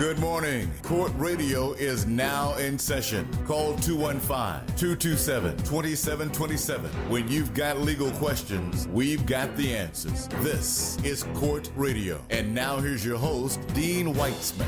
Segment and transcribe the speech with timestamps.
[0.00, 0.72] Good morning.
[0.82, 3.28] Court Radio is now in session.
[3.44, 6.90] Call 215 227 2727.
[7.10, 10.26] When you've got legal questions, we've got the answers.
[10.40, 12.24] This is Court Radio.
[12.30, 14.66] And now here's your host, Dean Weitzman.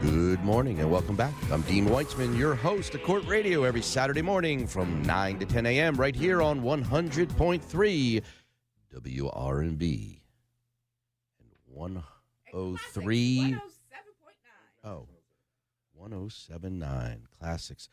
[0.00, 1.34] Good morning and welcome back.
[1.50, 5.66] I'm Dean Weitzman, your host of Court Radio every Saturday morning from 9 to 10
[5.66, 5.96] a.m.
[5.96, 8.22] right here on 100.3
[8.94, 10.20] WRNB
[11.38, 11.50] and
[12.52, 13.56] 103.
[14.84, 15.06] Oh,
[15.94, 17.88] 1079 Classics.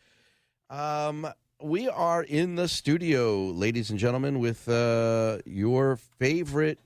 [0.69, 1.27] Um,
[1.61, 6.79] we are in the studio, ladies and gentlemen, with uh, your favorite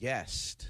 [0.00, 0.68] guest,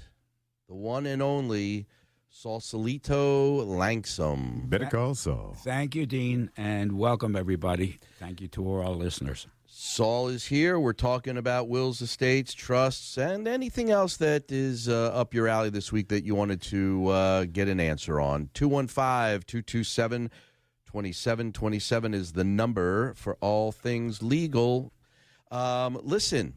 [0.67, 1.85] the one and only
[2.29, 4.67] Sausalito Langsam.
[4.69, 5.55] Better call Saul.
[5.63, 7.99] Thank you, Dean, and welcome everybody.
[8.19, 9.47] Thank you to all our listeners.
[9.85, 10.79] Saul is here.
[10.79, 15.69] We're talking about wills, estates, trusts, and anything else that is uh, up your alley
[15.69, 18.49] this week that you wanted to uh, get an answer on.
[18.53, 20.29] 215 227
[20.85, 24.93] 2727 is the number for all things legal.
[25.51, 26.53] Um, listen,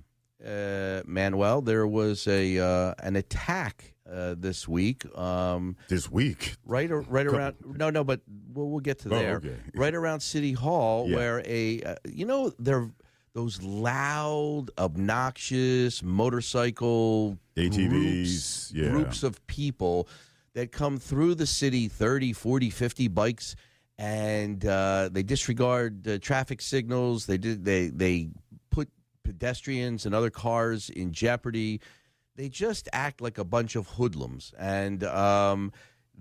[0.47, 5.05] uh, Manuel, there was a uh, an attack uh, this week.
[5.19, 6.55] Um, This week.
[6.65, 8.21] right right around no no but
[8.55, 9.57] we'll, we'll get to Oh, there okay.
[9.75, 11.17] right around city hall Yeah.
[11.17, 12.89] where a uh, you know there
[13.39, 18.89] those loud obnoxious motorcycle ATVs, groups, yeah.
[18.89, 20.09] groups of people
[20.55, 23.55] that come through the city 30 40 50 bikes
[23.97, 27.27] and uh, they disregard uh, traffic signals.
[27.27, 28.31] They did they they
[28.71, 28.89] put
[29.23, 31.81] pedestrians and other cars in jeopardy.
[32.35, 34.53] They just act like a bunch of hoodlums.
[34.59, 35.73] And um,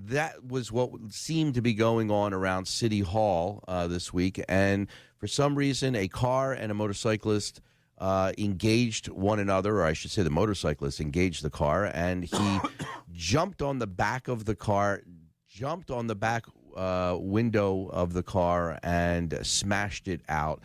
[0.05, 4.87] that was what seemed to be going on around city hall uh, this week and
[5.17, 7.61] for some reason a car and a motorcyclist
[7.97, 12.59] uh, engaged one another or i should say the motorcyclist engaged the car and he
[13.11, 15.01] jumped on the back of the car
[15.47, 16.45] jumped on the back
[16.75, 20.61] uh, window of the car and smashed it out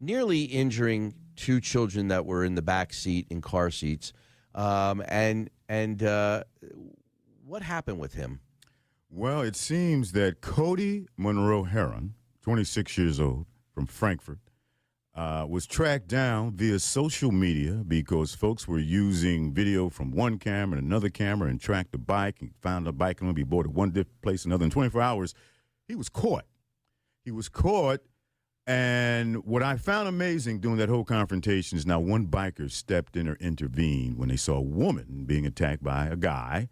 [0.00, 4.12] nearly injuring two children that were in the back seat in car seats
[4.54, 6.44] um, and and uh,
[7.48, 8.40] what happened with him?
[9.10, 14.38] Well, it seems that Cody Monroe Heron, 26 years old, from Frankford,
[15.14, 20.78] uh, was tracked down via social media because folks were using video from one camera
[20.78, 23.72] and another camera and tracked the bike and found the bike and be bought at
[23.72, 24.64] one different place, another.
[24.64, 25.34] In 24 hours,
[25.88, 26.44] he was caught.
[27.24, 28.00] He was caught.
[28.66, 33.26] And what I found amazing during that whole confrontation is now one biker stepped in
[33.26, 36.68] or intervened when they saw a woman being attacked by a guy.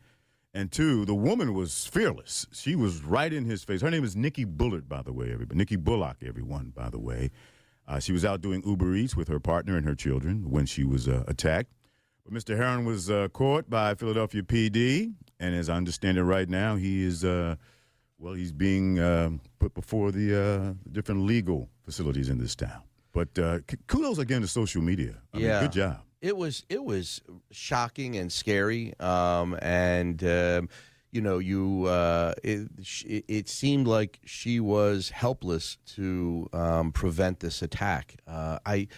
[0.57, 2.47] And two, the woman was fearless.
[2.51, 3.83] She was right in his face.
[3.83, 5.59] Her name is Nikki Bullard, by the way, everybody.
[5.59, 7.31] Nikki Bullock, everyone, by the way.
[7.87, 10.83] Uh, she was out doing Uber Eats with her partner and her children when she
[10.83, 11.71] was uh, attacked.
[12.25, 12.57] But Mr.
[12.57, 17.05] Heron was uh, caught by Philadelphia PD, and as I understand it right now, he
[17.05, 17.57] is, uh,
[18.19, 22.81] well, he's being um put before the uh, different legal facilities in this town.
[23.13, 25.17] But uh, kudos again to social media.
[25.35, 25.61] I mean, Yeah.
[25.61, 26.01] good job.
[26.27, 27.23] It was it was
[27.53, 30.69] shocking and scary, um, and um,
[31.13, 32.69] you know you uh, it,
[33.05, 38.17] it it seemed like she was helpless to um, prevent this attack.
[38.27, 38.89] Uh, I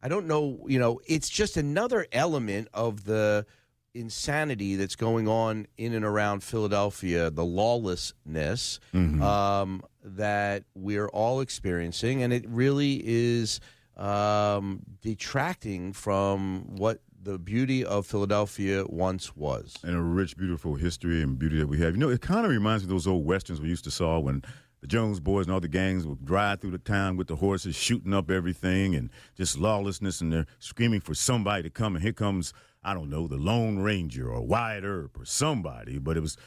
[0.00, 0.64] I don't know.
[0.68, 3.46] You know, it's just another element of the
[3.92, 8.78] insanity that's going on in and around Philadelphia, the lawlessness
[9.20, 13.58] um, that we're all experiencing, and it really is
[14.00, 19.76] um, detracting from what the beauty of Philadelphia once was.
[19.82, 21.94] and a rich, beautiful history and beauty that we have.
[21.94, 24.18] You know, it kind of reminds me of those old westerns we used to saw
[24.18, 24.42] when
[24.80, 27.76] the Jones boys and all the gangs would drive through the town with the horses,
[27.76, 31.94] shooting up everything, and just lawlessness, and they're screaming for somebody to come.
[31.94, 35.98] And here comes, I don't know, the Lone Ranger or Wyatt Earp or somebody.
[35.98, 36.38] But it was,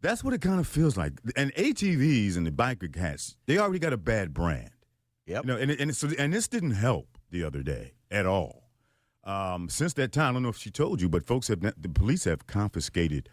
[0.00, 1.12] that's what it kind of feels like.
[1.36, 4.70] And ATVs and the biker cats, they already got a bad brand.
[5.30, 5.44] Yep.
[5.44, 8.64] You know, and and, so, and this didn't help the other day at all.
[9.22, 11.88] Um, since that time, I don't know if she told you, but folks have the
[11.88, 13.28] police have confiscated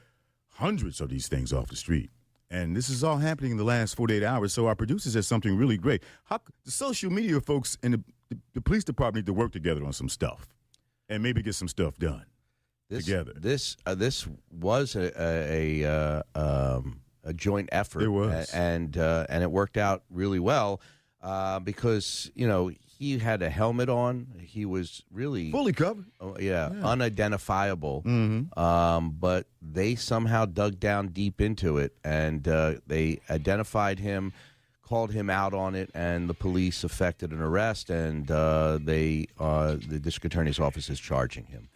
[0.47, 2.11] hundreds of these things off the street,
[2.51, 4.53] and this is all happening in the last 48 hours.
[4.53, 6.03] So our producers have something really great.
[6.25, 9.83] How the social media folks and the, the, the police department need to work together
[9.83, 10.47] on some stuff,
[11.09, 12.25] and maybe get some stuff done.
[12.89, 13.33] this, together.
[13.35, 18.03] This uh, this was a a, a, uh, um, a joint effort.
[18.03, 18.53] It was.
[18.53, 20.79] and uh, and it worked out really well
[21.27, 24.27] uh, because you know he had a helmet on.
[24.41, 26.05] He was really Fully covered.
[26.19, 28.03] oh, yeah, unidentifiable.
[28.03, 28.57] Mm-hmm.
[28.59, 34.33] Um, but they somehow dug down deep into it and uh, they identified him,
[34.81, 37.89] called him out on it, and the police effected an arrest.
[37.89, 41.69] And uh, they, uh, the district attorney's office is charging him.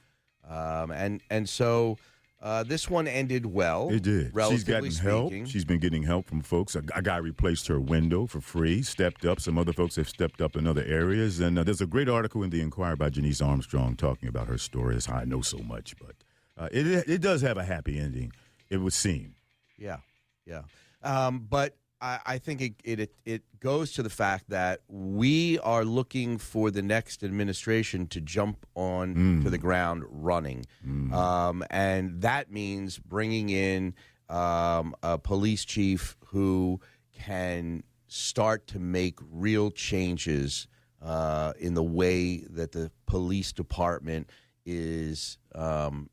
[0.49, 1.97] Um, and and so
[2.41, 3.89] Uh, this one ended well.
[3.91, 4.33] It did.
[4.49, 5.31] She's gotten help.
[5.45, 6.75] She's been getting help from folks.
[6.75, 9.39] A, a guy replaced her window for free, stepped up.
[9.39, 11.39] Some other folks have stepped up in other areas.
[11.39, 14.57] And uh, there's a great article in the Inquirer by Janice Armstrong talking about her
[14.57, 14.95] story.
[14.95, 15.93] That's how I know so much.
[15.99, 16.15] But
[16.57, 18.31] uh, it, it does have a happy ending,
[18.69, 19.35] it would seem.
[19.77, 19.97] Yeah,
[20.45, 20.63] yeah.
[21.03, 25.85] Um, but I, I think it, it it goes to the fact that we are
[25.85, 30.65] looking for the next administration to jump on to the ground running,
[31.13, 33.93] um, and that means bringing in
[34.29, 36.79] um, a police chief who
[37.13, 40.67] can start to make real changes
[41.01, 44.29] uh, in the way that the police department
[44.65, 46.09] is um,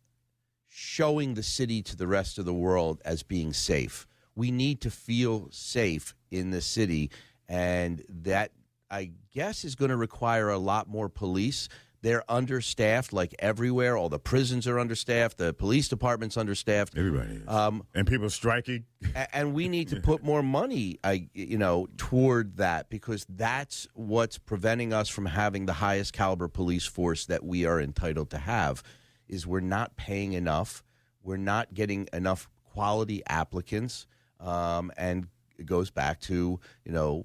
[0.69, 4.07] showing the city to the rest of the world as being safe.
[4.39, 7.11] We need to feel safe in the city,
[7.49, 8.53] and that
[8.89, 11.69] I guess is going to require a lot more police.
[12.03, 13.97] They're understaffed, like everywhere.
[13.97, 15.39] All the prisons are understaffed.
[15.39, 16.97] The police department's understaffed.
[16.97, 17.49] Everybody is.
[17.49, 18.85] Um, and people striking.
[19.33, 24.39] and we need to put more money I you know toward that because that's what's
[24.39, 28.85] preventing us from having the highest caliber police force that we are entitled to have
[29.27, 30.85] is we're not paying enough
[31.25, 34.07] we're not getting enough quality applicants
[34.41, 37.25] um, and it goes back to you know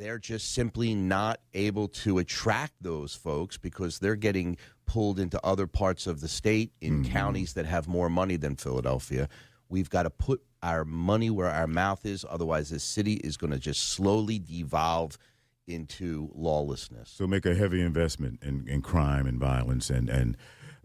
[0.00, 4.56] they're just simply not able to attract those folks because they're getting
[4.86, 9.28] pulled into other parts of the state in counties that have more money than Philadelphia.
[9.68, 13.52] We've got to put our money where our mouth is, otherwise, this city is going
[13.52, 15.18] to just slowly devolve
[15.66, 17.10] into lawlessness.
[17.10, 19.90] So make a heavy investment in, in crime and violence.
[19.90, 20.36] And, and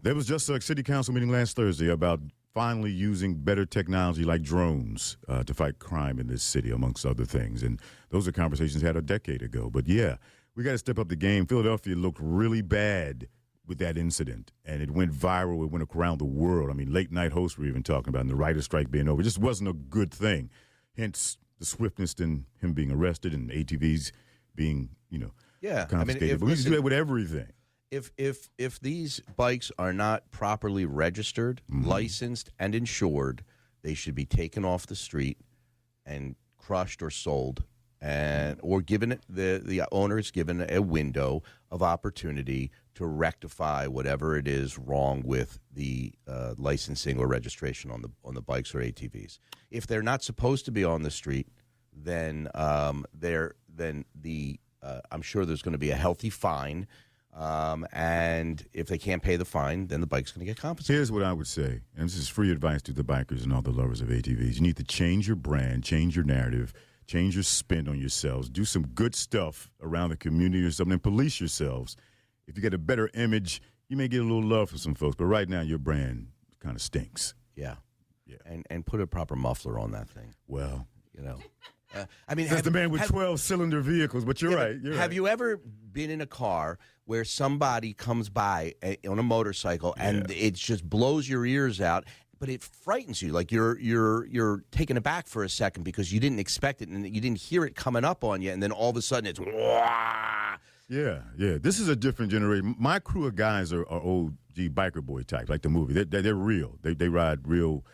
[0.02, 2.20] there was just a city council meeting last Thursday about
[2.56, 7.26] finally using better technology like drones uh, to fight crime in this city, amongst other
[7.26, 7.62] things.
[7.62, 9.68] And those are conversations had a decade ago.
[9.68, 10.16] But yeah,
[10.54, 11.44] we got to step up the game.
[11.44, 13.28] Philadelphia looked really bad
[13.66, 15.62] with that incident, and it went viral.
[15.64, 16.70] It went around the world.
[16.70, 19.06] I mean, late night hosts were even talking about it, and the writer's strike being
[19.06, 19.20] over.
[19.20, 20.48] It just wasn't a good thing.
[20.96, 24.12] Hence the swiftness in him being arrested and ATVs
[24.54, 26.30] being, you know, Yeah, I mean, confiscated.
[26.30, 27.48] if- but we to do that with everything.
[27.90, 33.44] If if if these bikes are not properly registered, licensed, and insured,
[33.82, 35.38] they should be taken off the street
[36.04, 37.64] and crushed or sold,
[38.00, 43.86] and or given it- the the owner is given a window of opportunity to rectify
[43.86, 48.74] whatever it is wrong with the uh, licensing or registration on the on the bikes
[48.74, 49.38] or ATVs.
[49.70, 51.48] If they're not supposed to be on the street,
[51.92, 56.86] then um, they're then the uh, I'm sure there's going to be a healthy fine.
[57.36, 60.96] Um, and if they can't pay the fine, then the bike's going to get compensated.
[60.96, 63.60] Here's what I would say, and this is free advice to the bikers and all
[63.60, 64.54] the lovers of ATVs.
[64.54, 66.72] You need to change your brand, change your narrative,
[67.06, 71.02] change your spin on yourselves, do some good stuff around the community or something, and
[71.02, 71.94] police yourselves.
[72.46, 75.16] If you get a better image, you may get a little love from some folks,
[75.16, 76.28] but right now your brand
[76.60, 77.34] kind of stinks.
[77.54, 77.76] Yeah.
[78.26, 78.36] Yeah.
[78.46, 80.34] And and put a proper muffler on that thing.
[80.48, 81.38] Well, You know.
[81.94, 84.76] Uh, I mean, that's the man with have- 12 cylinder vehicles, but you're Yeah, right.
[84.82, 85.12] You're have right.
[85.14, 85.56] you ever
[85.92, 90.88] been in a car where somebody comes by a, on a motorcycle and it just
[90.88, 92.04] blows your ears out,
[92.38, 93.32] but it frightens you?
[93.32, 97.06] Like you're you're you're taken aback for a second because you didn't expect it and
[97.06, 99.40] you didn't hear it coming up on you, and then all of a sudden it's.
[99.40, 100.56] Wah!
[100.88, 101.58] Yeah, yeah.
[101.60, 102.74] This is a different generation.
[102.78, 105.94] My crew of guys are, are old G biker boy type, like the movie.
[105.94, 106.78] They, they, they're real.
[106.82, 107.84] They, they ride real,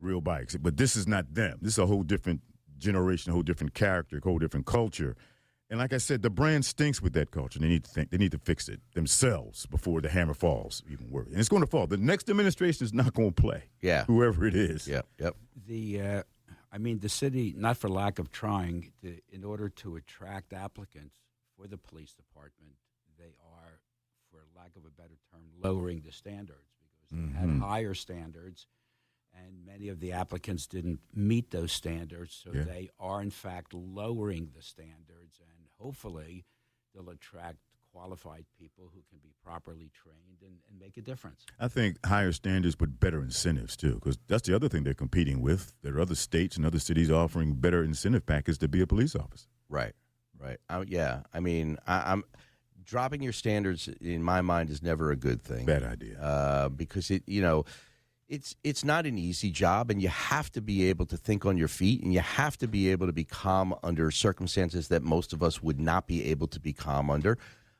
[0.00, 0.56] real bikes.
[0.56, 1.58] But this is not them.
[1.60, 2.40] This is a whole different
[2.80, 5.16] generation, a whole different character, a whole different culture.
[5.68, 7.60] And like I said, the brand stinks with that culture.
[7.60, 8.10] They need to think.
[8.10, 10.82] They need to fix it themselves before the hammer falls.
[10.90, 11.86] Even worse, and it's going to fall.
[11.86, 13.64] The next administration is not going to play.
[13.80, 14.04] Yeah.
[14.04, 14.88] whoever it is.
[14.88, 15.06] Yep.
[15.20, 15.36] Yep.
[15.68, 16.22] The, uh,
[16.72, 21.16] I mean, the city, not for lack of trying, to, in order to attract applicants
[21.56, 22.74] for the police department,
[23.16, 23.80] they are,
[24.30, 28.66] for lack of a better term, lowering the standards because they had higher standards,
[29.46, 32.40] and many of the applicants didn't meet those standards.
[32.44, 32.64] So Yeah.
[32.64, 36.44] they are, in fact, lowering the standards, and hopefully,
[36.94, 37.58] they'll attract
[37.92, 41.44] qualified people who can be properly trained and, and make a difference.
[41.58, 45.40] I think higher standards, but better incentives too, because that's the other thing they're competing
[45.40, 45.72] with.
[45.82, 49.16] There are other states and other cities offering better incentive packages to be a police
[49.16, 49.48] officer.
[49.68, 49.92] Right,
[50.38, 50.58] right.
[50.68, 52.22] I, yeah, I mean, I, I'm
[52.84, 55.66] dropping your standards in my mind is never a good thing.
[55.66, 56.20] Bad idea.
[56.20, 57.64] uh, because it, you know,
[58.30, 61.58] it's it's not an easy job, and you have to be able to think on
[61.58, 65.32] your feet, and you have to be able to be calm under circumstances that most
[65.32, 67.36] of us would not be able to be calm under.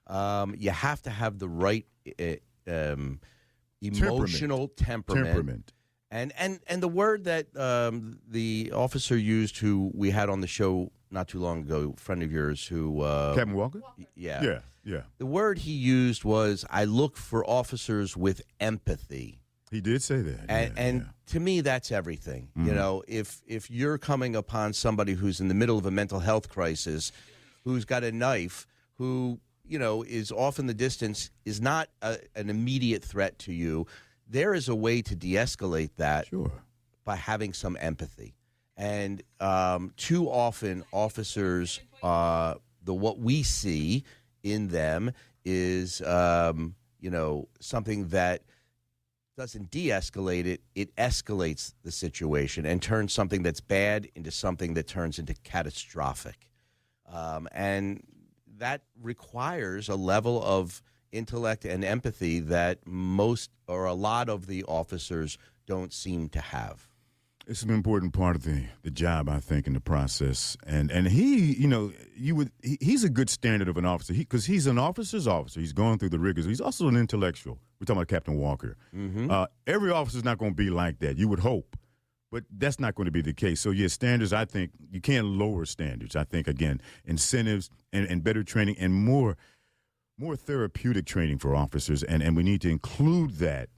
[0.09, 1.87] Um, you have to have the right
[2.19, 2.35] uh,
[2.67, 3.21] um,
[3.81, 5.27] emotional temperament.
[5.27, 5.73] Temperament.
[6.11, 10.49] And and and the word that um, the officer used, who we had on the
[10.49, 13.81] show not too long ago, friend of yours, who uh, Captain Walker?
[14.17, 15.03] yeah, Yeah, yeah.
[15.19, 19.40] the word he used was, "I look for officers with empathy."
[19.71, 20.41] He did say that.
[20.49, 21.07] and, yeah, and yeah.
[21.27, 22.75] to me that's everything you Mhm.
[22.75, 26.49] know if if you're coming upon somebody who's in the middle of a mental health
[26.49, 27.13] crisis
[27.65, 32.19] who's got a knife who you know is off in the distance is not a,
[32.35, 33.87] an immediate threat to you
[34.29, 36.53] there is a way to de-escalate that Sure.
[37.05, 38.35] by having some empathy.
[38.77, 44.05] And um, too often, officers, uh, the what we see
[44.45, 45.11] in them
[45.45, 48.43] is, um, you know, something that
[49.41, 54.87] doesn't de-escalate it; it escalates the situation and turns something that's bad into something that
[54.87, 56.51] turns into catastrophic.
[57.11, 58.03] Um, and
[58.59, 64.63] that requires a level of intellect and empathy that most or a lot of the
[64.65, 66.90] officers don't seem to have.
[67.47, 70.57] It's an important part of the, the job, I think, in the process.
[70.67, 74.13] And and he, you know, you would he, he's a good standard of an officer
[74.13, 75.59] because he's an officer's officer.
[75.59, 76.45] He's going through the rigors.
[76.45, 77.59] He's also an intellectual.
[77.81, 78.77] We're talking about Captain Walker.
[79.31, 81.17] Uh, every officer's not going to be like that.
[81.17, 81.77] You would hope,
[82.31, 83.61] but that's not going to be the case.
[83.61, 84.33] So yeah, standards.
[84.33, 86.15] I think you can't lower standards.
[86.15, 89.37] I think again, incentives and, and better training and more
[90.19, 93.71] more therapeutic training for officers, and and we need to include that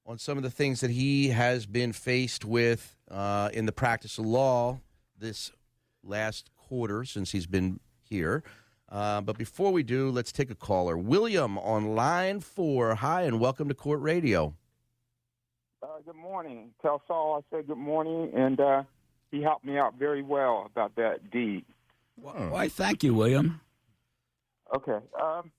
[0.06, 4.18] on some of the things that he has been faced with uh, in the practice
[4.18, 4.80] of law
[5.18, 5.52] this
[6.04, 8.44] last quarter since he's been here.
[8.90, 10.98] Uh, but before we do, let's take a caller.
[10.98, 12.96] William on line four.
[12.96, 14.54] Hi, and welcome to Court Radio.
[15.84, 16.72] Uh, good morning.
[16.82, 18.84] Tell Saul I said good morning, and uh,
[19.32, 21.66] he helped me out very well about that deed.
[22.16, 23.60] Why, thank you, William.
[24.74, 25.00] Okay.
[25.22, 25.52] Um,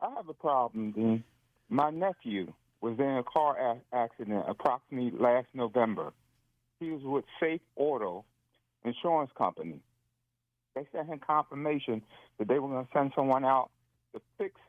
[0.00, 1.24] I have a problem, Dean.
[1.68, 6.12] My nephew was in a car a- accident approximately last November.
[6.80, 8.24] He was with Safe Auto
[8.84, 9.78] Insurance Company.
[10.74, 12.02] They sent him confirmation
[12.38, 13.70] that they were going to send someone out
[14.14, 14.60] to fix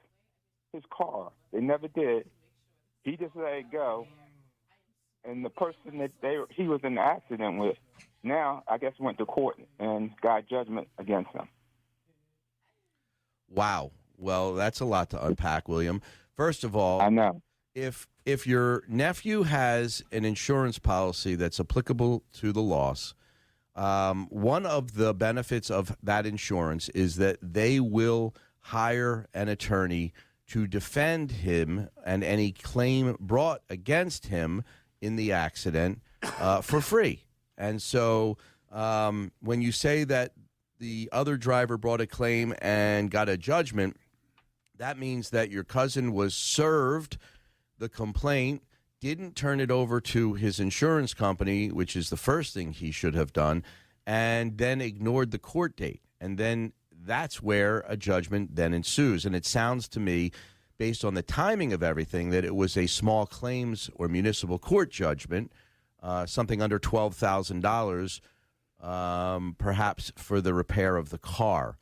[0.72, 1.32] his car.
[1.52, 2.30] They never did.
[3.04, 4.08] He just let it go.
[5.26, 7.78] And the person that they he was in the accident with
[8.24, 11.48] now, I guess, went to court and got judgment against him.
[13.50, 13.92] Wow.
[14.18, 16.02] Well, that's a lot to unpack, William.
[16.36, 17.42] First of all, I know.
[17.76, 23.14] if if your nephew has an insurance policy that's applicable to the loss,
[23.76, 30.14] um, one of the benefits of that insurance is that they will hire an attorney
[30.48, 34.64] to defend him and any claim brought against him
[35.04, 36.02] in the accident
[36.40, 37.26] uh, for free.
[37.58, 38.38] And so
[38.72, 40.32] um, when you say that
[40.80, 43.98] the other driver brought a claim and got a judgment,
[44.78, 47.18] that means that your cousin was served
[47.80, 48.64] the complaint,
[49.02, 53.14] didn't turn it over to his insurance company, which is the first thing he should
[53.14, 53.62] have done,
[54.08, 56.02] and then ignored the court date.
[56.22, 56.72] And then
[57.06, 59.26] that's where a judgment then ensues.
[59.26, 60.32] And it sounds to me,
[60.78, 64.90] based on the timing of everything, that it was a small claims or municipal court
[64.92, 65.52] judgment,
[66.02, 68.20] uh, something under $12,000,
[68.86, 71.78] um, perhaps for the repair of the car.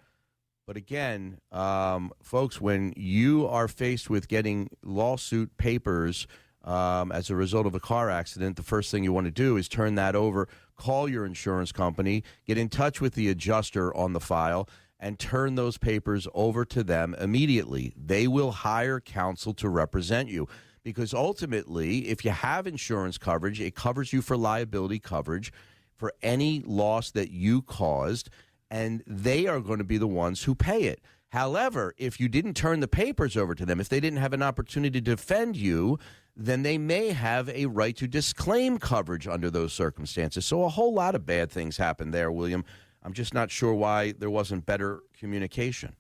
[0.68, 6.28] But again, um, folks, when you are faced with getting lawsuit papers
[6.64, 9.58] um, as a result of a car accident, the first thing you want to do
[9.58, 14.14] is turn that over, call your insurance company, get in touch with the adjuster on
[14.14, 14.70] the file,
[15.02, 17.94] and turn those papers over to them immediately.
[17.98, 20.48] They will hire counsel to represent you.
[20.84, 25.52] Because ultimately, if you have insurance coverage, it covers you for liability coverage
[25.96, 28.30] for any loss that you caused
[28.72, 31.02] and they are going to be the ones who pay it.
[31.30, 34.42] However, if you didn't turn the papers over to them, if they didn't have an
[34.42, 36.00] opportunity to defend you,
[36.36, 40.46] then they may have a right to disclaim coverage under those circumstances.
[40.46, 42.66] So a whole lot of bad things happen there, William.
[43.04, 45.96] I'm just not sure why there wasn't better communication.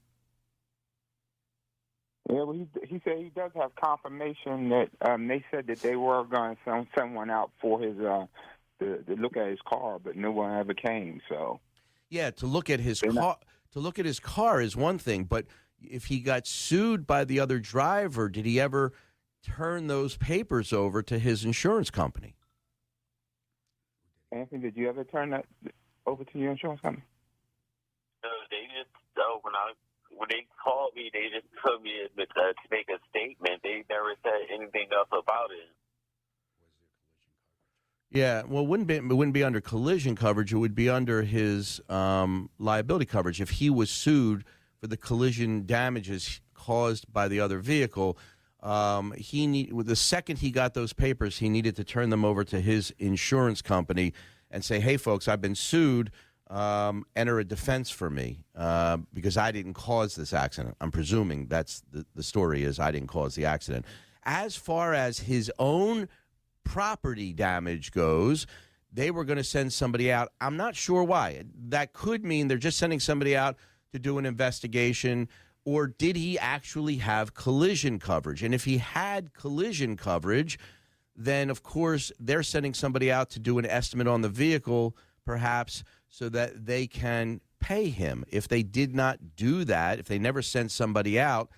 [2.29, 5.95] Yeah, well, he he said he does have confirmation that um, they said that they
[5.95, 8.25] were going to send someone out for his uh,
[8.79, 11.19] to, to look at his car, but no one ever came.
[11.27, 11.59] So
[12.09, 13.37] Yeah, to look at his They're not- car
[13.71, 15.45] to look at his car is one thing, but
[15.81, 18.91] if he got sued by the other driver, did he ever
[19.43, 22.35] turn those papers over to his insurance company?
[24.33, 25.45] Anthony, did you ever turn that
[26.05, 27.03] over to your insurance company?
[29.21, 29.73] ago when I
[30.17, 33.61] when they called me, they just told me to, to make a statement.
[33.63, 35.69] They never said anything else about it.
[38.11, 40.51] Yeah, well, it wouldn't be it wouldn't be under collision coverage.
[40.51, 44.43] It would be under his um, liability coverage if he was sued
[44.79, 48.17] for the collision damages caused by the other vehicle.
[48.61, 52.43] Um, he need the second he got those papers, he needed to turn them over
[52.43, 54.13] to his insurance company
[54.51, 56.11] and say, "Hey, folks, I've been sued.
[56.49, 61.47] Um, enter a defense for me uh, because I didn't cause this accident." I'm presuming
[61.47, 63.85] that's the, the story is I didn't cause the accident.
[64.23, 66.07] As far as his own
[66.63, 68.45] property damage goes,
[68.91, 70.31] they were going to send somebody out.
[70.39, 71.43] I'm not sure why.
[71.69, 73.55] That could mean they're just sending somebody out
[73.93, 75.27] to do an investigation,
[75.65, 78.43] or did he actually have collision coverage?
[78.43, 80.59] And if he had collision coverage,
[81.15, 85.83] then of course they're sending somebody out to do an estimate on the vehicle, perhaps,
[86.09, 88.25] so that they can pay him.
[88.27, 91.49] If they did not do that, if they never sent somebody out,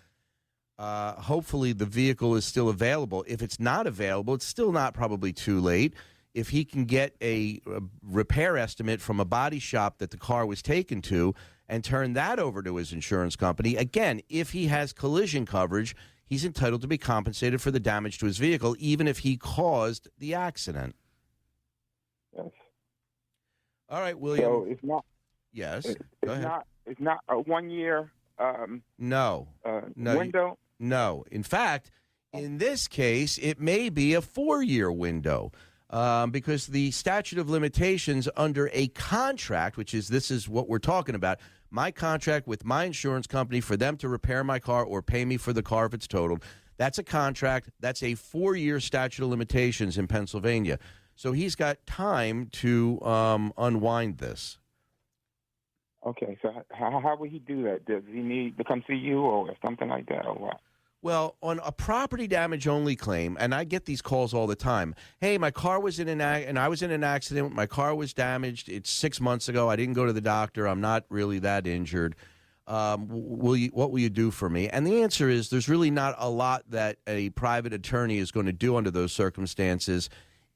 [0.77, 3.23] uh, hopefully the vehicle is still available.
[3.27, 5.93] If it's not available, it's still not probably too late.
[6.33, 10.45] If he can get a, a repair estimate from a body shop that the car
[10.45, 11.35] was taken to
[11.69, 16.45] and turn that over to his insurance company, again, if he has collision coverage, he's
[16.45, 20.33] entitled to be compensated for the damage to his vehicle, even if he caused the
[20.33, 20.95] accident.
[22.35, 22.47] Yes.
[23.89, 24.43] All right, William.
[24.45, 25.05] So it's not.
[25.51, 25.85] yes.
[25.85, 26.43] It's, Go ahead.
[26.43, 26.67] not.
[26.85, 29.47] It's not a one year um, no.
[29.63, 30.57] uh, No, window.
[30.79, 31.23] No.
[31.31, 31.91] In fact,
[32.33, 35.51] in this case, it may be a four year window
[35.91, 40.79] um, because the statute of limitations under a contract, which is this is what we're
[40.79, 41.39] talking about,
[41.73, 45.37] my contract with my insurance company for them to repair my car or pay me
[45.37, 46.43] for the car if it's totaled.
[46.77, 47.71] That's a contract.
[47.79, 50.77] That's a four year statute of limitations in Pennsylvania.
[51.15, 54.59] So he's got time to um, unwind this.
[56.05, 56.37] Okay.
[56.43, 57.85] So how, how would he do that?
[57.85, 60.59] Does he need to come see you or something like that, or what?
[61.03, 64.95] Well, on a property damage only claim, and I get these calls all the time.
[65.19, 67.53] Hey, my car was in an and I was in an accident.
[67.53, 68.69] My car was damaged.
[68.69, 69.69] It's six months ago.
[69.69, 70.65] I didn't go to the doctor.
[70.65, 72.15] I'm not really that injured.
[72.67, 73.67] Um, will you?
[73.73, 74.69] What will you do for me?
[74.69, 78.45] And the answer is, there's really not a lot that a private attorney is going
[78.45, 80.09] to do under those circumstances,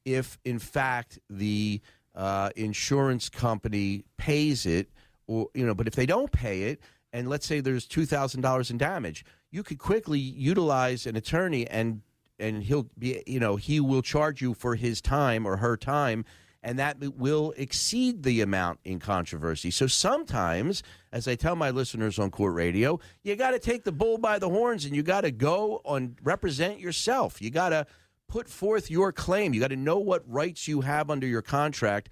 [0.05, 1.81] if in fact the
[2.15, 4.89] uh, insurance company pays it,
[5.27, 5.73] or you know.
[5.73, 6.79] But if they don't pay it,
[7.11, 11.67] and let's say there's two thousand dollars in damage, you could quickly utilize an attorney
[11.67, 12.01] and
[12.39, 16.25] and he'll be you know he will charge you for his time or her time
[16.63, 19.71] and that will exceed the amount in controversy.
[19.71, 23.91] So sometimes as i tell my listeners on court radio you got to take the
[23.91, 27.41] bull by the horns and you got to go and represent yourself.
[27.41, 27.85] You got to
[28.27, 29.53] put forth your claim.
[29.53, 32.09] You got to know what rights you have under your contract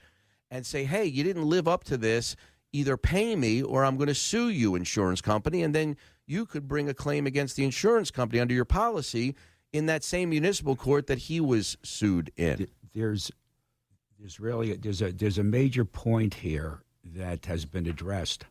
[0.50, 2.36] and say hey you didn't live up to this.
[2.72, 5.96] Either pay me or i'm going to sue you insurance company and then
[6.26, 9.36] you could bring a claim against the insurance company under your policy
[9.72, 12.68] in that same municipal court that he was sued in.
[12.94, 13.32] There's
[14.20, 18.46] there's really there's a there's a major point here that has been addressed,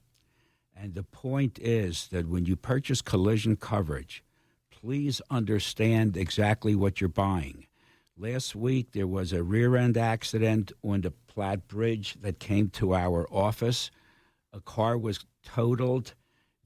[0.76, 4.22] and the point is that when you purchase collision coverage,
[4.70, 7.66] please understand exactly what you're buying.
[8.16, 12.94] Last week there was a rear end accident on the Platt Bridge that came to
[12.94, 13.90] our office.
[14.52, 16.14] A car was totaled.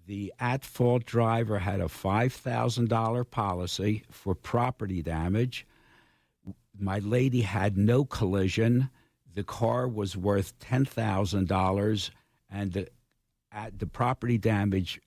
[0.09, 5.67] The at fault driver had a $5,000 policy for property damage.
[6.81, 8.89] My lady had no collision.
[9.35, 12.11] The car was worth $10,000
[12.51, 12.89] and the
[13.53, 14.99] at the property damage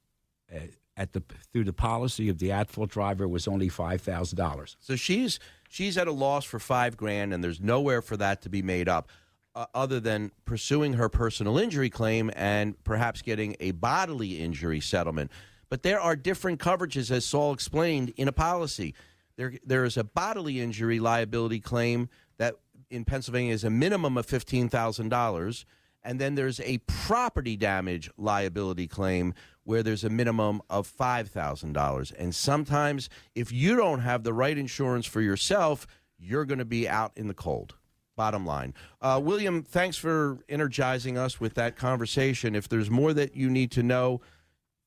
[0.53, 0.59] uh,
[0.95, 4.75] at the through the policy of the at fault driver was only $5,000.
[4.79, 8.49] So she's she's at a loss for five grand, and there's nowhere for that to
[8.49, 9.09] be made up,
[9.55, 15.31] uh, other than pursuing her personal injury claim and perhaps getting a bodily injury settlement.
[15.69, 18.93] But there are different coverages, as Saul explained, in a policy.
[19.37, 22.55] There there is a bodily injury liability claim that
[22.89, 25.65] in Pennsylvania is a minimum of fifteen thousand dollars.
[26.03, 32.13] And then there's a property damage liability claim where there's a minimum of $5,000.
[32.17, 35.85] And sometimes, if you don't have the right insurance for yourself,
[36.17, 37.75] you're going to be out in the cold.
[38.15, 38.73] Bottom line.
[39.01, 42.55] Uh, William, thanks for energizing us with that conversation.
[42.55, 44.21] If there's more that you need to know,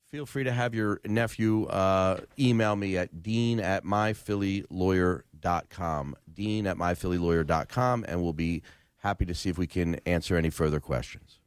[0.07, 6.17] feel free to have your nephew uh, email me at dean at myphillylawyer.com.
[6.33, 8.63] Dean at myphillylawyer.com, and we'll be
[8.99, 11.41] happy to see if we can answer any further questions.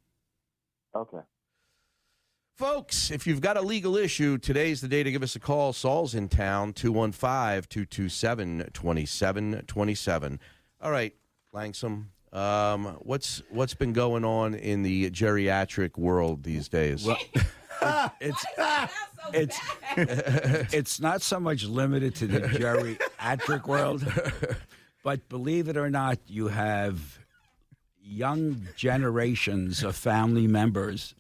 [0.96, 1.20] Okay.
[2.58, 5.74] Folks, if you've got a legal issue, today's the day to give us a call.
[5.74, 10.40] Saul's in town, 215 227 2727.
[10.82, 11.14] All right,
[11.58, 17.04] Langsam, um, what's, what's been going on in the geriatric world these days?
[17.04, 17.18] Well,
[18.22, 18.46] it's
[19.34, 19.60] it's
[20.74, 24.06] it's not so much limited to the geriatric world,
[25.04, 27.20] but believe it or not, you have
[28.00, 31.16] young generations of family members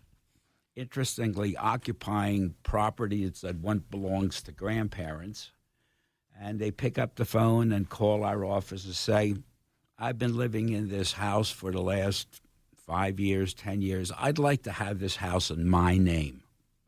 [0.75, 5.51] interestingly occupying property that once belongs to grandparents
[6.39, 9.35] and they pick up the phone and call our office and say
[9.99, 12.41] i've been living in this house for the last
[12.87, 14.11] five years ten years.
[14.17, 16.41] I'd like to have this house in my name.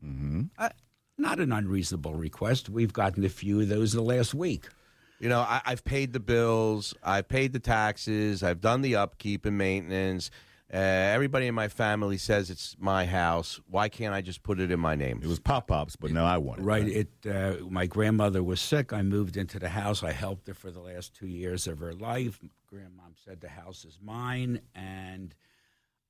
[0.04, 0.42] Mm-hmm.
[0.58, 0.70] uh,
[1.18, 2.70] not an unreasonable request.
[2.70, 4.66] We've gotten a few of those in the last week.
[5.18, 9.44] You know, I, I've paid the bills, I've paid the taxes, I've done the upkeep
[9.44, 10.30] and maintenance.
[10.72, 13.60] Uh, everybody in my family says it's my house.
[13.68, 15.20] Why can't I just put it in my name?
[15.20, 16.62] It was Pop Pops, but now I want it.
[16.62, 16.86] Right.
[16.86, 17.08] It.
[17.28, 18.92] Uh, my grandmother was sick.
[18.92, 20.04] I moved into the house.
[20.04, 22.38] I helped her for the last two years of her life.
[22.72, 25.34] Grandmom said the house is mine, and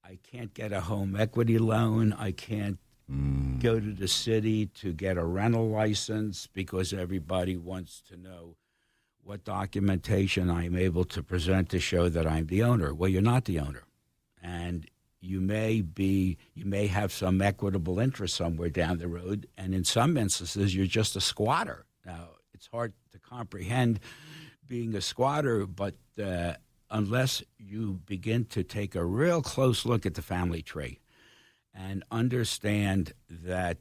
[0.05, 2.13] I can't get a home equity loan.
[2.13, 2.79] I can't
[3.61, 8.57] go to the city to get a rental license because everybody wants to know
[9.23, 12.93] what documentation I'm able to present to show that I'm the owner.
[12.95, 13.83] Well, you're not the owner
[14.43, 14.87] and
[15.21, 19.47] you may be you may have some equitable interest somewhere down the road.
[19.57, 21.85] And in some instances you're just a squatter.
[22.05, 24.01] Now it's hard to comprehend
[24.67, 26.55] being a squatter but uh,
[26.91, 30.99] unless you begin to take a real close look at the family tree
[31.75, 33.79] and understand that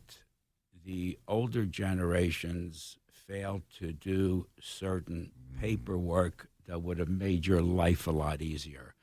[0.85, 8.11] the older generations failed to do certain paperwork that would have made your life a
[8.11, 8.95] lot easier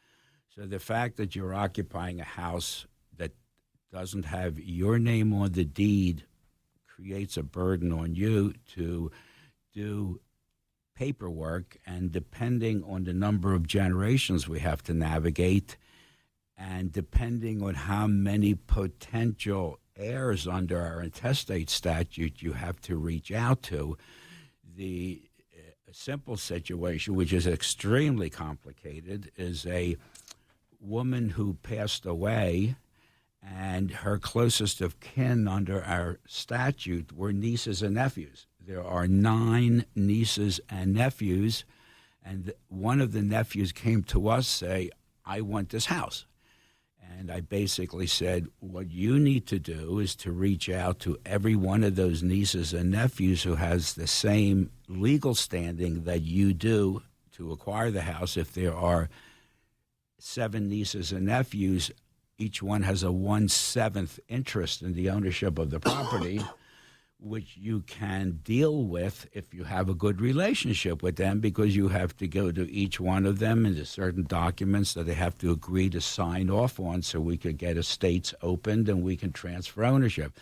[0.57, 2.87] so the fact that you're occupying a house
[3.19, 3.33] that
[3.92, 6.25] doesn't have your name on the deed
[6.87, 9.11] creates a burden on you to
[9.75, 10.19] do
[10.95, 11.77] paperwork.
[11.85, 15.77] And depending on the number of generations we have to navigate
[16.57, 23.31] and depending on how many potential heirs under our intestate statute you have to reach
[23.31, 23.97] out to
[24.75, 25.23] the
[25.55, 29.97] uh, simple situation which is extremely complicated is a
[30.87, 32.77] woman who passed away,
[33.42, 38.46] and her closest of kin under our statute were nieces and nephews.
[38.64, 41.64] There are nine nieces and nephews,
[42.25, 44.90] and one of the nephews came to us say,
[45.25, 46.27] "I want this house."
[47.18, 51.55] And I basically said, what you need to do is to reach out to every
[51.55, 57.03] one of those nieces and nephews who has the same legal standing that you do
[57.33, 59.09] to acquire the house if there are
[60.18, 61.90] seven nieces and nephews,
[62.38, 66.40] each one has a one seventh interest in the ownership of the property,
[67.18, 71.88] which you can deal with if you have a good relationship with them because you
[71.88, 75.38] have to go to each one of them and there's certain documents that they have
[75.38, 79.33] to agree to sign off on so we could get estates opened and we can
[79.33, 80.38] transfer ownership.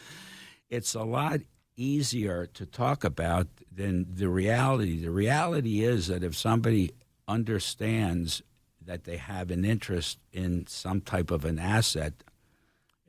[0.68, 1.40] It's a lot
[1.76, 5.00] easier to talk about than the reality.
[5.00, 6.92] The reality is that if somebody
[7.28, 8.42] understands
[8.86, 12.12] that they have an interest in some type of an asset,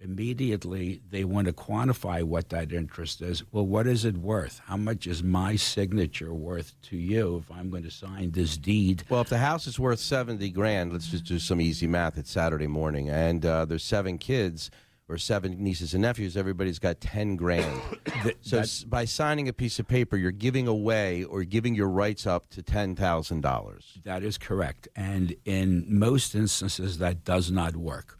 [0.01, 3.43] immediately they want to quantify what that interest is.
[3.51, 4.61] Well, what is it worth?
[4.65, 9.03] How much is my signature worth to you if I'm going to sign this deed?
[9.09, 12.17] Well, if the house is worth seventy grand, let's just do some easy math.
[12.17, 14.69] It's Saturday morning, and uh, there's seven kids
[15.07, 16.35] or seven nieces and nephews.
[16.35, 17.79] Everybody's got ten grand.
[18.41, 22.25] so s- by signing a piece of paper, you're giving away or giving your rights
[22.25, 23.97] up to ten thousand dollars.
[24.03, 24.87] That is correct.
[24.95, 28.17] And in most instances, that does not work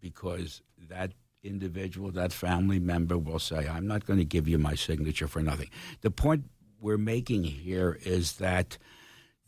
[0.00, 1.12] because that
[1.42, 5.40] individual, that family member will say, I'm not going to give you my signature for
[5.42, 5.70] nothing.
[6.00, 6.44] The point
[6.80, 8.78] we're making here is that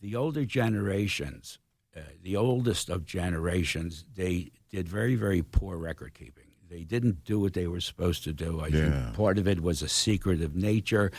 [0.00, 1.58] the older generations,
[1.96, 6.44] uh, the oldest of generations, they did very, very poor record keeping.
[6.68, 8.60] They didn't do what they were supposed to do.
[8.60, 8.72] I Yeah.
[9.04, 11.10] think part of it was a secretive nature.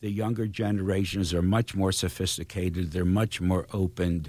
[0.00, 2.90] The younger generations are much more sophisticated.
[2.90, 4.26] They're much more open.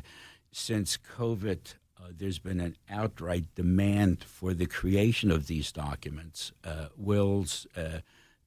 [0.52, 6.88] Since COVID, uh, there's been an outright demand for the creation of these documents, uh,
[6.96, 8.00] wills, uh,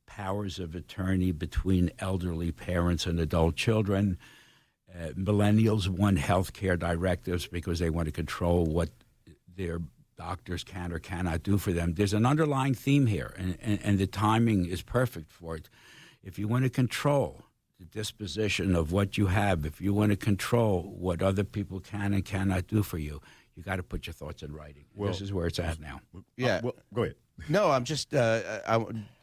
[0.06, 4.18] powers of attorney between elderly parents and adult children.
[4.92, 8.90] Uh, millennials want health care directives because they want to control what
[9.56, 9.80] their
[10.20, 11.94] doctors can or cannot do for them.
[11.94, 15.70] There's an underlying theme here, and, and, and the timing is perfect for it.
[16.22, 17.42] If you want to control
[17.78, 22.12] the disposition of what you have, if you want to control what other people can
[22.12, 23.22] and cannot do for you,
[23.56, 24.84] you got to put your thoughts in writing.
[24.94, 26.00] Well- this is where it's at now.
[26.36, 26.56] Yeah.
[26.56, 27.14] Uh, well, go ahead.
[27.48, 28.74] No, I'm just uh, I,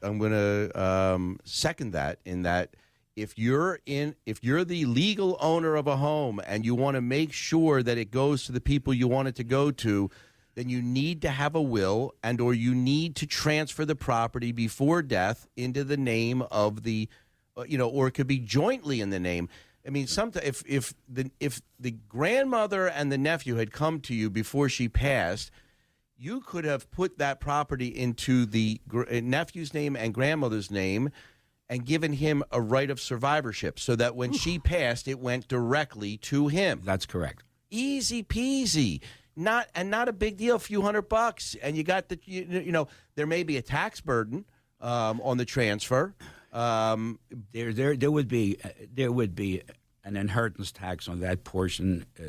[0.02, 2.76] I'm going to um, second that in that
[3.16, 7.02] if you're in if you're the legal owner of a home and you want to
[7.02, 10.10] make sure that it goes to the people you want it to go to,
[10.58, 14.52] then you need to have a will and or you need to transfer the property
[14.52, 17.08] before death into the name of the
[17.56, 19.50] uh, you know or it could be jointly in the name.
[19.86, 24.16] I mean sometimes if if the if the grandmother and the nephew had come to
[24.16, 25.52] you before she passed
[26.18, 31.12] you could have put that property into the gr- uh, nephew's name and grandmother's name
[31.70, 36.18] and given him a right of survivorship so that when she passed it went directly
[36.18, 36.82] to him.
[36.84, 37.44] That's correct.
[37.70, 39.02] easy peasy
[39.38, 41.56] not and not a big deal a few hundred bucks.
[41.62, 44.46] And you got the you, you know there may be a tax burden
[44.82, 46.16] um, on the transfer.
[46.52, 47.20] Um,
[47.52, 49.62] There, there, there would be, uh, there would be
[50.04, 52.24] an inheritance tax on that portion uh,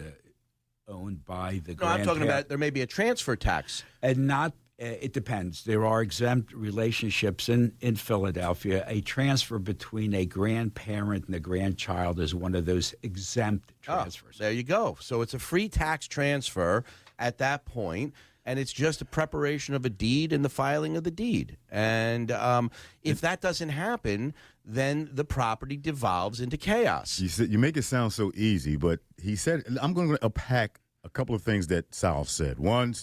[0.88, 3.84] owned by the no i'm talking about there may be a transfer tax.
[4.02, 4.52] And not.
[4.80, 5.64] Uh, it depends.
[5.64, 8.84] There are exempt relationships in in Philadelphia.
[8.86, 14.38] A transfer between a grandparent and a grandchild is one of those exempt Oh, transfers.
[14.38, 16.84] there you go so it's a free tax transfer
[17.18, 18.14] at that point
[18.46, 22.30] and it's just a preparation of a deed and the filing of the deed and
[22.30, 22.70] um,
[23.02, 24.32] if that doesn't happen
[24.64, 29.00] then the property devolves into chaos You said you make it sound so easy, but
[29.20, 32.58] he said I'm going to unpack a couple of things that Saul said.
[32.58, 32.94] One,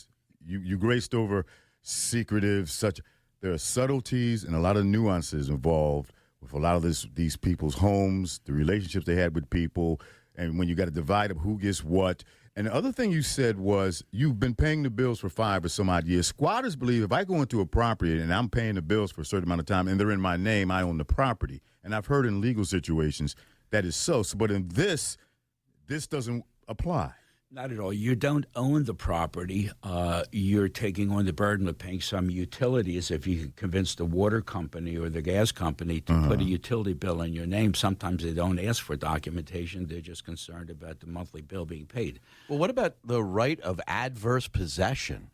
[0.46, 1.46] you you graced over
[1.86, 3.00] secretive such.
[3.42, 7.38] There are subtleties and a lot of nuances involved with a lot of this these
[7.38, 10.02] people's homes, the relationships they had with people,
[10.36, 12.24] and when you got to divide up who gets what.
[12.58, 15.70] And the other thing you said was you've been paying the bills for five or
[15.70, 16.28] some odd years.
[16.28, 19.26] Squatters believe if I go into a property and I'm paying the bills for a
[19.26, 21.62] certain amount of time and they're in my name, I own the property.
[21.84, 23.36] And I've heard in legal situations
[23.72, 24.24] that is so.
[24.24, 25.18] so but in this,
[25.88, 27.12] this doesn't apply.
[27.52, 27.94] Not at all.
[27.94, 29.70] You don't own the property.
[29.84, 33.12] Uh, you're taking on the burden of paying some utilities.
[33.12, 36.94] If you can convince the water company or the gas company to put a utility
[36.94, 39.86] bill in your name, sometimes they don't ask for documentation.
[39.86, 42.20] They're just concerned about the monthly bill being paid.
[42.50, 45.30] Well, what about the right of adverse possession?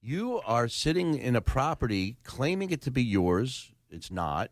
[0.00, 3.70] You are sitting in a property claiming it to be yours.
[3.90, 4.50] It's not.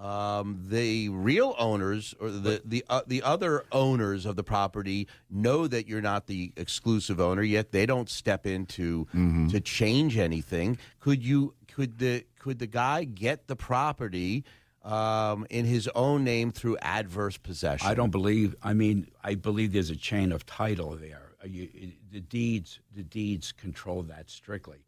[0.00, 5.66] Um, the real owners or the the uh, the other owners of the property know
[5.66, 7.42] that you're not the exclusive owner.
[7.42, 9.06] Yet they don't step in to
[9.50, 10.78] to change anything.
[11.00, 11.52] Could you?
[11.68, 14.44] Could the could the guy get the property
[14.82, 17.86] um, in his own name through adverse possession?
[17.86, 18.56] I don't believe.
[18.62, 21.32] I mean, I believe there's a chain of title there.
[21.44, 21.68] Uh, You,
[22.10, 24.78] the deeds, the deeds control that strictly.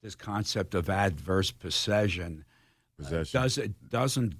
[0.00, 2.44] This concept of adverse possession,
[3.00, 3.40] uh, Possession.
[3.42, 4.34] does it doesn't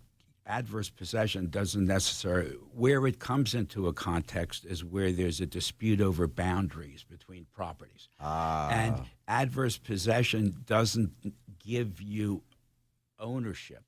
[0.51, 6.01] adverse possession doesn't necessarily where it comes into a context is where there's a dispute
[6.01, 8.09] over boundaries between properties.
[8.19, 8.69] Ah.
[8.71, 11.13] And adverse possession doesn't
[11.65, 12.43] give you
[13.19, 13.85] ownership.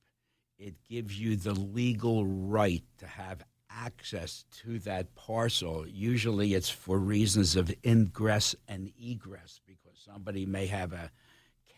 [0.58, 5.84] It gives you the legal right to have access to that parcel.
[5.88, 11.10] Usually it's for reasons of ingress and egress because somebody may have a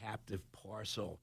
[0.03, 1.21] captive parcel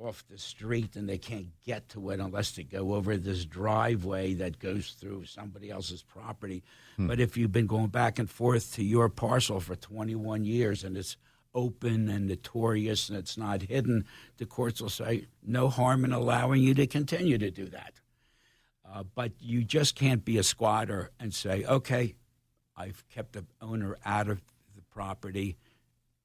[0.00, 4.34] off the street and they can't get to it unless they go over this driveway
[4.34, 6.62] that goes through somebody else's property.
[7.06, 10.96] But if you've been going back and forth to your parcel for 21 years and
[10.96, 11.16] it's
[11.54, 14.04] open and notorious and it's not hidden,
[14.38, 18.00] the courts will say no harm in allowing you to continue to do that.
[18.92, 22.14] Uh, but you just can't be a squatter and say, okay,
[22.76, 24.40] I've kept the owner out of
[24.74, 25.56] the property.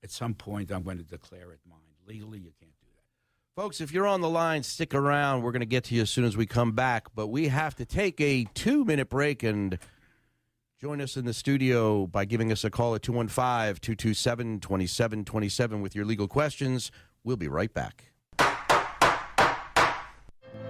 [0.04, 1.80] At some point, I'm going to declare it mine.
[2.08, 2.75] Legally, you can't.
[3.56, 5.42] Folks, if you're on the line, stick around.
[5.42, 7.74] We're going to get to you as soon as we come back, but we have
[7.76, 9.80] to take a two minute break and
[10.82, 15.96] join us in the studio by giving us a call at 215 227 2727 with
[15.96, 16.92] your legal questions.
[17.24, 18.12] We'll be right back.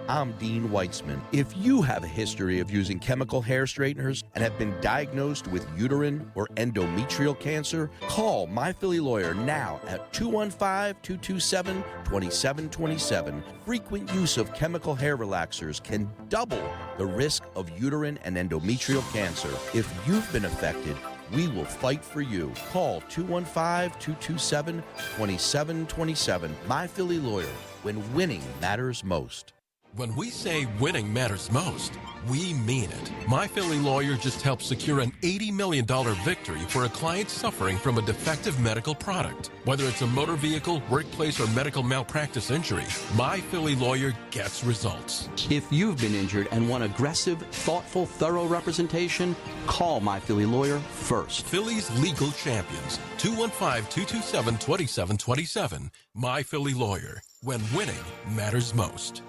[0.08, 1.20] I'm Dean Weitzman.
[1.32, 5.68] If you have a history of using chemical hair straighteners and have been diagnosed with
[5.76, 13.44] uterine or endometrial cancer, call My Philly Lawyer now at 215 227 2727.
[13.66, 16.62] Frequent use of chemical hair relaxers can double
[17.00, 19.50] the risk of uterine and endometrial cancer.
[19.74, 20.96] If you've been affected,
[21.34, 22.54] we will fight for you.
[22.72, 24.84] Call 215 227
[25.18, 26.56] 2727.
[26.68, 27.46] My Philly Lawyer,
[27.82, 29.55] when winning matters most.
[29.96, 31.94] When we say winning matters most,
[32.28, 33.12] we mean it.
[33.30, 35.86] My Philly lawyer just helped secure an $80 million
[36.26, 39.52] victory for a client suffering from a defective medical product.
[39.64, 42.84] Whether it's a motor vehicle, workplace, or medical malpractice injury,
[43.16, 45.30] My Philly lawyer gets results.
[45.50, 49.34] If you've been injured and want aggressive, thoughtful, thorough representation,
[49.66, 51.46] call My Philly Lawyer first.
[51.46, 55.90] Philly's legal champions, 215-227-2727.
[56.14, 58.04] My Philly lawyer, when winning
[58.36, 59.22] matters most.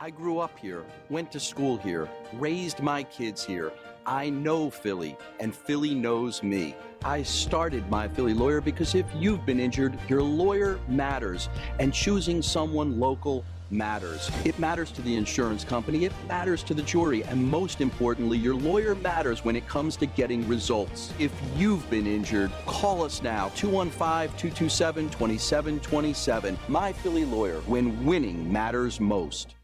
[0.00, 3.72] I grew up here, went to school here, raised my kids here.
[4.06, 6.76] I know Philly, and Philly knows me.
[7.04, 11.48] I started My Philly Lawyer because if you've been injured, your lawyer matters,
[11.80, 14.30] and choosing someone local matters.
[14.44, 18.54] It matters to the insurance company, it matters to the jury, and most importantly, your
[18.54, 21.12] lawyer matters when it comes to getting results.
[21.18, 26.56] If you've been injured, call us now 215 227 2727.
[26.68, 29.56] My Philly Lawyer, when winning matters most.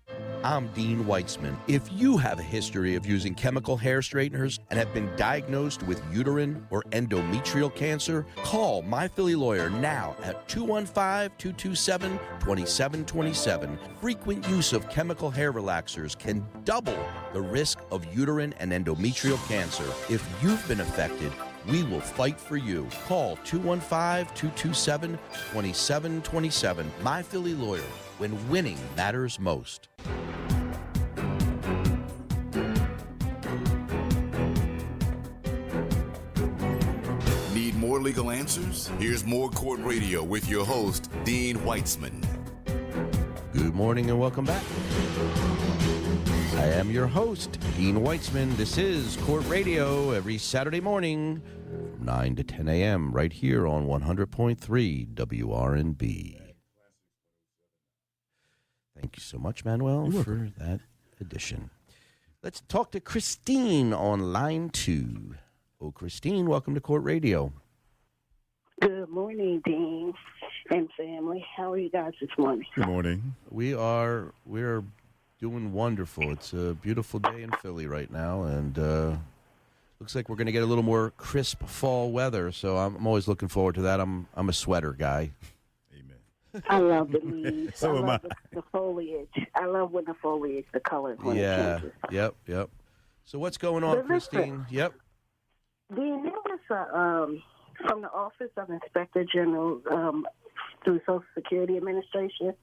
[0.45, 1.57] I'm Dean Weitzman.
[1.69, 6.03] If you have a history of using chemical hair straighteners and have been diagnosed with
[6.13, 13.79] uterine or endometrial cancer, call My Philly Lawyer now at 215 227 2727.
[14.03, 16.99] Frequent use of chemical hair relaxers can double
[17.33, 19.87] the risk of uterine and endometrial cancer.
[20.13, 21.33] If you've been affected,
[21.71, 22.87] we will fight for you.
[23.07, 25.13] Call 215 227
[25.53, 26.93] 2727.
[27.03, 27.81] My Philly Lawyer,
[28.19, 29.89] when winning matters most.
[37.53, 38.89] Need more legal answers?
[38.99, 42.25] Here's more Court Radio with your host, Dean Weitzman.
[43.53, 44.63] Good morning and welcome back.
[46.57, 48.57] I am your host, Dean Weitzman.
[48.57, 53.13] This is Court Radio every Saturday morning from 9 to 10 a.m.
[53.13, 56.44] right here on 100.3 WRNB.
[59.05, 60.81] Thank you so much, Manuel, for that
[61.21, 61.69] addition.
[62.43, 65.35] Let's talk to Christine on line two.
[65.79, 67.53] Oh, Christine, welcome to Court Radio.
[68.81, 70.15] Good morning, Dean
[70.71, 71.45] and family.
[71.55, 72.65] How are you guys this morning?
[72.75, 73.35] Good morning.
[73.51, 74.83] We are we're
[75.39, 76.33] doing wonderful.
[76.33, 79.17] It's a beautiful day in Philly right now, and uh,
[80.01, 82.53] looks like we're going to get a little more crisp fall weather.
[82.53, 84.01] So I'm, I'm always looking forward to that.
[84.01, 85.33] I'm I'm a sweater guy.
[86.69, 87.73] I love the leaves.
[87.79, 88.29] So I am love I.
[88.29, 89.29] the, the foliage.
[89.55, 91.77] I love when the foliage, the colors when yeah.
[91.77, 91.93] it changes.
[92.11, 92.35] Yep.
[92.47, 92.71] Yep.
[93.25, 94.31] So what's going on, But listen.
[94.39, 94.67] Christine?
[94.71, 94.95] Yep.
[95.95, 97.43] Dean, there was a, um,
[97.87, 100.27] from the Office of Inspector General um,
[100.85, 102.55] through Social Security Administration,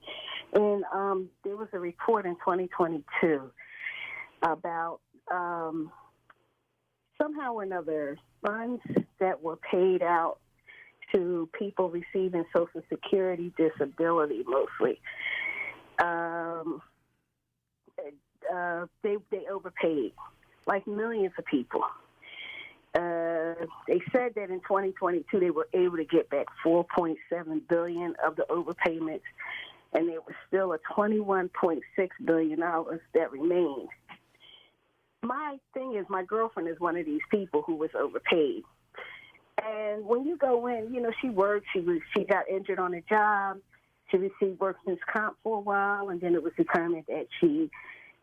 [0.53, 3.51] and um, there was a report in 2022
[4.43, 4.99] about
[5.31, 5.91] um,
[7.21, 8.81] somehow or another funds
[9.19, 10.39] that were paid out
[11.11, 14.99] to people receiving Social Security disability mostly.
[15.99, 16.81] Um,
[18.53, 20.13] uh, they they overpaid
[20.65, 21.81] like millions of people.
[22.93, 23.55] Uh,
[23.87, 27.15] they said that in 2022 they were able to get back 4.7
[27.69, 29.21] billion of the overpayments,
[29.93, 31.79] and there was still a 21.6
[32.25, 33.87] billion dollars that remained.
[35.23, 38.63] My thing is, my girlfriend is one of these people who was overpaid,
[39.65, 41.67] and when you go in, you know, she worked.
[41.73, 43.57] She was she got injured on a job.
[44.09, 47.69] She received workman's comp for a while, and then it was determined that she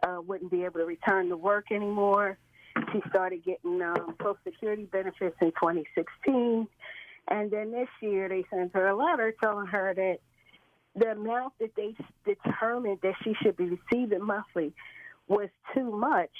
[0.07, 2.39] uh, wouldn't be able to return to work anymore.
[2.93, 6.69] She started getting um, Social Security benefits in 2016.
[7.29, 10.19] And then this year, they sent her a letter telling her that
[10.95, 14.73] the amount that they determined that she should be receiving monthly
[15.27, 16.31] was too much.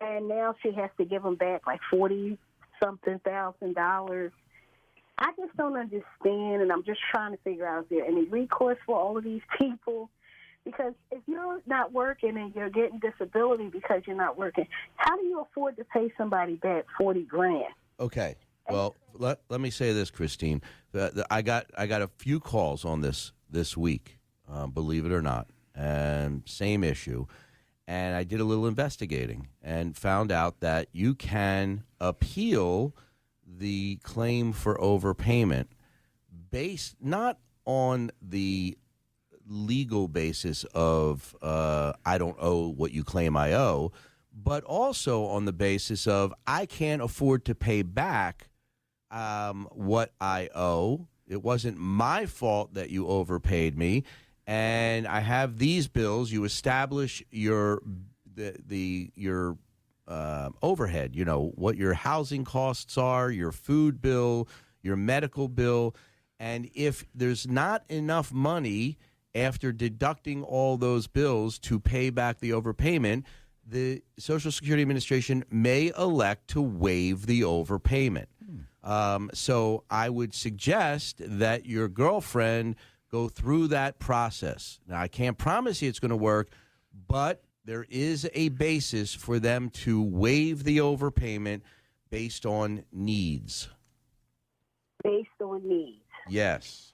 [0.00, 2.38] And now she has to give them back like 40
[2.82, 4.32] something thousand dollars.
[5.18, 8.78] I just don't understand, and I'm just trying to figure out is there any recourse
[8.84, 10.10] for all of these people?
[10.64, 15.24] Because if you're not working and you're getting disability because you're not working, how do
[15.24, 17.72] you afford to pay somebody back forty grand?
[18.00, 18.36] Okay.
[18.68, 20.60] Well, let, let me say this, Christine.
[20.92, 25.12] The, I got I got a few calls on this this week, um, believe it
[25.12, 27.26] or not, and same issue.
[27.88, 32.94] And I did a little investigating and found out that you can appeal
[33.46, 35.66] the claim for overpayment
[36.50, 38.76] based not on the
[39.48, 43.92] legal basis of uh, I don't owe what you claim I owe,
[44.32, 48.48] but also on the basis of I can't afford to pay back
[49.10, 51.06] um, what I owe.
[51.28, 54.04] It wasn't my fault that you overpaid me,
[54.46, 56.30] and I have these bills.
[56.30, 57.82] You establish your
[58.34, 59.58] the the your
[60.06, 61.16] uh, overhead.
[61.16, 64.48] You know what your housing costs are, your food bill,
[64.82, 65.96] your medical bill,
[66.38, 68.98] and if there's not enough money
[69.34, 73.24] after deducting all those bills to pay back the overpayment,
[73.66, 78.26] the Social Security Administration may elect to waive the overpayment.
[78.82, 82.76] Um, so I would suggest that your girlfriend
[83.16, 84.78] go through that process.
[84.86, 86.50] Now, I can't promise you it's going to work,
[87.08, 91.62] but there is a basis for them to waive the overpayment
[92.10, 93.70] based on needs.
[95.02, 96.02] Based on needs.
[96.28, 96.92] Yes.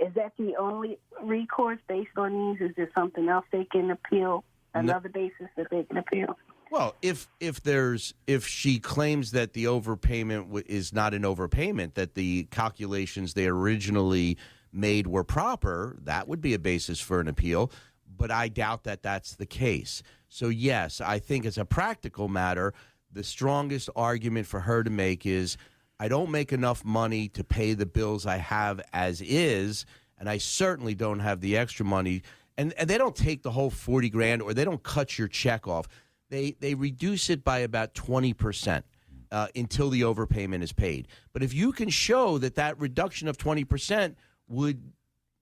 [0.00, 2.62] Is that the only recourse based on needs?
[2.62, 4.44] Is there something else they can appeal?
[4.72, 6.36] Another basis that they can appeal?
[6.70, 11.94] Well, if if there's if she claims that the overpayment w- is not an overpayment,
[11.94, 14.36] that the calculations they originally
[14.74, 17.70] made were proper, that would be a basis for an appeal.
[18.16, 20.02] But I doubt that that's the case.
[20.28, 22.74] So yes, I think as a practical matter,
[23.12, 25.56] the strongest argument for her to make is
[25.98, 29.86] I don't make enough money to pay the bills I have as is,
[30.18, 32.22] and I certainly don't have the extra money.
[32.56, 35.66] And, and they don't take the whole 40 grand or they don't cut your check
[35.66, 35.88] off.
[36.30, 38.82] They, they reduce it by about 20%
[39.30, 41.08] uh, until the overpayment is paid.
[41.32, 44.14] But if you can show that that reduction of 20%
[44.48, 44.92] would,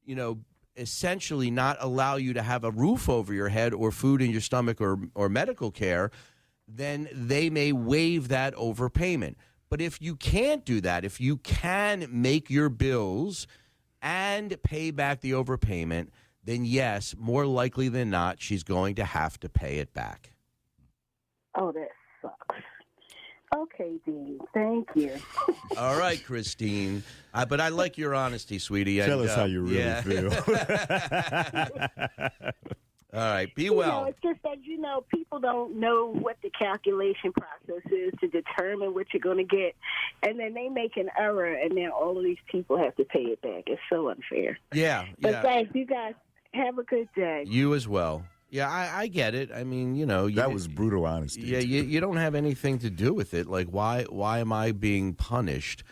[0.04, 0.38] you know,
[0.76, 4.40] essentially not allow you to have a roof over your head or food in your
[4.40, 6.10] stomach or, or medical care,
[6.66, 9.34] then they may waive that overpayment.
[9.68, 13.46] But if you can't do that, if you can make your bills
[14.00, 16.08] and pay back the overpayment,
[16.44, 20.32] then yes, more likely than not, she's going to have to pay it back.
[21.54, 21.88] Oh, that
[22.20, 22.60] sucks.
[23.54, 24.40] Okay, Dean.
[24.54, 25.12] Thank you.
[25.76, 27.02] All right, Christine.
[27.34, 28.96] Uh, but I like your honesty, sweetie.
[28.98, 30.00] Tell and, us uh, how you really yeah.
[30.02, 30.32] feel.
[33.14, 36.48] All right, be You know, it's just that you know people don't know what the
[36.48, 39.76] calculation process is to determine what you're going to get,
[40.22, 43.24] and then they make an error, and then all of these people have to pay
[43.24, 43.64] it back.
[43.66, 44.58] It's so unfair.
[44.72, 45.42] Yeah, But yeah.
[45.42, 46.14] thanks, you guys.
[46.54, 47.44] Have a good day.
[47.46, 48.24] You as well.
[48.52, 49.50] Yeah, I, I get it.
[49.50, 51.40] I mean, you know, you, that was brutal honesty.
[51.40, 53.46] yeah, you, you don't have anything to do with it.
[53.46, 55.84] Like, why why am I being punished?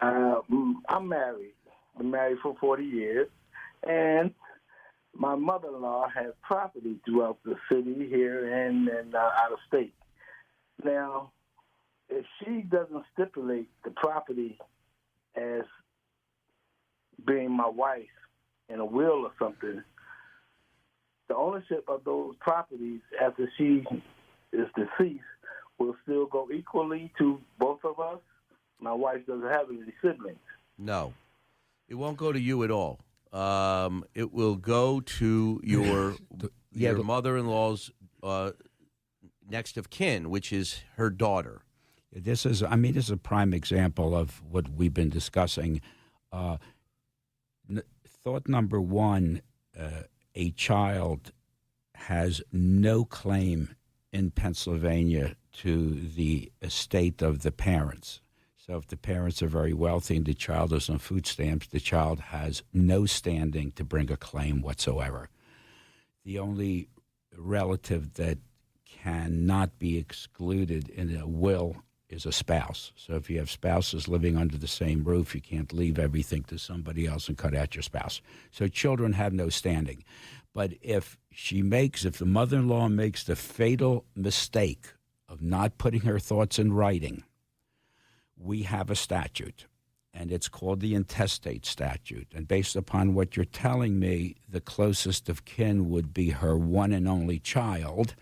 [0.00, 1.52] Uh, mm, I'm married.
[1.98, 3.28] Been married for 40 years,
[3.86, 4.32] and
[5.18, 9.94] my mother-in-law has property throughout the city here and, and uh, out of state.
[10.84, 11.32] Now,
[12.08, 14.58] if she doesn't stipulate the property
[15.34, 15.62] as
[17.26, 18.04] being my wife
[18.68, 19.82] in a will or something,
[21.28, 23.84] the ownership of those properties after she
[24.52, 25.24] is deceased
[25.78, 28.20] will still go equally to both of us.
[28.80, 30.38] My wife doesn't have any siblings.
[30.78, 31.14] no,
[31.88, 32.98] it won't go to you at all.
[33.32, 36.14] Um, it will go to your
[36.72, 37.90] yeah, your the- mother-in-law's
[38.22, 38.52] uh,
[39.48, 41.62] next of kin, which is her daughter.
[42.12, 45.80] This is, I mean, this is a prime example of what we've been discussing.
[46.32, 46.56] Uh,
[47.68, 49.42] n- thought number one
[49.78, 50.02] uh,
[50.34, 51.32] a child
[51.94, 53.74] has no claim
[54.12, 58.20] in Pennsylvania to the estate of the parents.
[58.66, 61.78] So if the parents are very wealthy and the child is on food stamps, the
[61.78, 65.28] child has no standing to bring a claim whatsoever.
[66.24, 66.88] The only
[67.36, 68.38] relative that
[68.84, 71.76] cannot be excluded in a will
[72.08, 72.92] is a spouse.
[72.96, 76.58] So if you have spouses living under the same roof, you can't leave everything to
[76.58, 78.20] somebody else and cut out your spouse.
[78.50, 80.02] So children have no standing.
[80.52, 84.94] But if she makes, if the mother in law makes the fatal mistake
[85.28, 87.24] of not putting her thoughts in writing,
[88.38, 89.66] we have a statute,
[90.12, 92.28] and it's called the intestate statute.
[92.34, 96.92] And based upon what you're telling me, the closest of kin would be her one
[96.92, 98.14] and only child.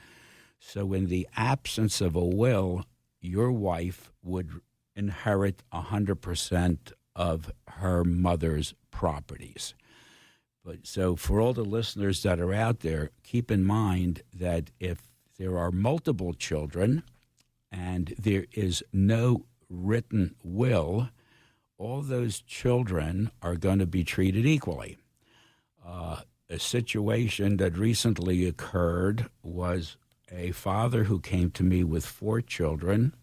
[0.58, 2.84] So, in the absence of a will,
[3.20, 4.60] your wife would
[4.96, 9.74] inherit 100% of her mother's properties.
[10.64, 15.02] But so, for all the listeners that are out there, keep in mind that if
[15.38, 17.02] there are multiple children
[17.70, 21.08] and there is no written will,
[21.78, 24.96] all those children are going to be treated equally.
[25.84, 29.96] Uh, a situation that recently occurred was
[30.30, 33.14] a father who came to me with four children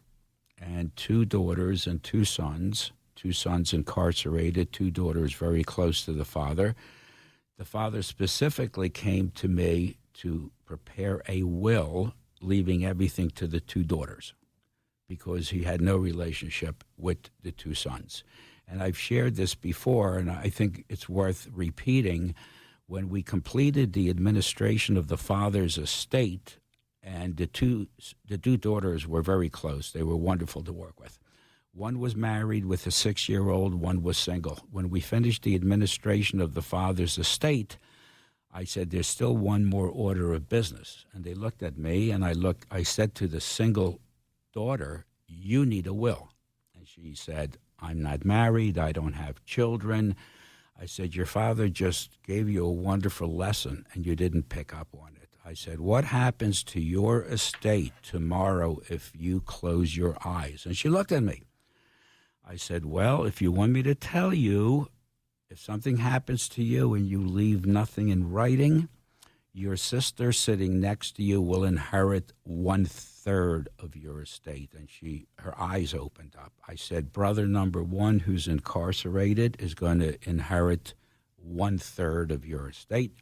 [0.60, 6.26] and two daughters and two sons, two sons incarcerated, two daughters very close to the
[6.26, 6.76] father.
[7.58, 13.84] The father specifically came to me to prepare a will, leaving everything to the two
[13.84, 14.34] daughters
[15.12, 18.24] because he had no relationship with the two sons.
[18.66, 22.34] And I've shared this before, and I think it's worth repeating.
[22.88, 26.60] When we completed the administration of the father's estate,
[27.04, 27.88] and the two
[28.26, 29.92] the two daughters were very close.
[29.92, 31.20] They were wonderful to work with.
[31.74, 33.74] One was married with a six year old.
[33.74, 34.60] One was single.
[34.72, 37.78] When we finished the administration of the father's estate,
[38.50, 42.24] I said, "There's still one more order of business." And they looked at me, and
[42.24, 42.66] I look.
[42.80, 44.00] I said to the single
[44.52, 46.30] daughter, "You need a will."
[46.76, 48.78] And she said, "I'm not married.
[48.78, 50.16] I don't have children."
[50.82, 54.88] I said, Your father just gave you a wonderful lesson and you didn't pick up
[55.00, 55.30] on it.
[55.46, 60.64] I said, What happens to your estate tomorrow if you close your eyes?
[60.66, 61.44] And she looked at me.
[62.48, 64.88] I said, Well, if you want me to tell you,
[65.52, 68.90] if something happens to you and you leave nothing in writing,
[69.54, 72.86] your sister sitting next to you will inherit one
[73.24, 74.72] third of your estate.
[74.76, 76.54] And she, her eyes opened up.
[76.68, 80.94] I said, Brother number one, who's incarcerated, is going to inherit
[81.38, 83.14] one third of your estate.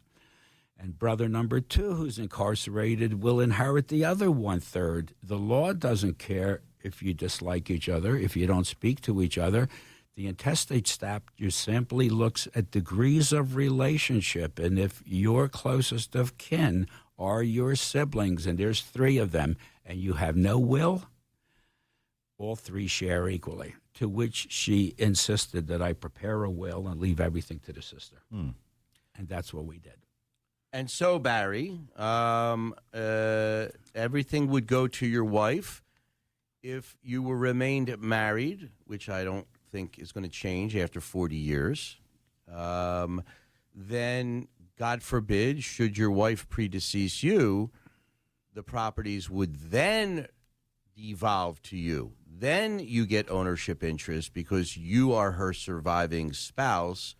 [0.81, 5.13] And brother number two, who's incarcerated, will inherit the other one third.
[5.21, 9.37] The law doesn't care if you dislike each other, if you don't speak to each
[9.37, 9.67] other.
[10.15, 14.57] The intestate statute simply looks at degrees of relationship.
[14.57, 16.87] And if your closest of kin
[17.19, 21.03] are your siblings, and there's three of them, and you have no will,
[22.37, 23.75] all three share equally.
[23.95, 28.15] To which she insisted that I prepare a will and leave everything to the sister.
[28.31, 28.51] Hmm.
[29.17, 29.97] And that's what we did.
[30.71, 35.83] And so, Barry, um, uh, everything would go to your wife
[36.63, 41.35] if you were remained married, which I don't think is going to change after 40
[41.35, 41.97] years.
[42.53, 43.23] Um,
[43.75, 44.47] then,
[44.79, 47.69] God forbid, should your wife predecease you,
[48.53, 50.27] the properties would then
[50.95, 52.13] devolve to you.
[52.25, 57.15] Then you get ownership interest because you are her surviving spouse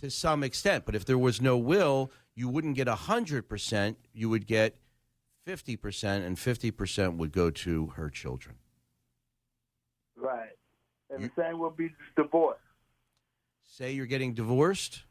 [0.00, 0.84] to some extent.
[0.84, 4.76] But if there was no will, you wouldn't get 100%, you would get
[5.46, 8.56] 50%, and 50% would go to her children.
[10.16, 10.56] Right.
[11.08, 12.58] And the same will be divorce.
[13.62, 15.04] Say you're getting divorced.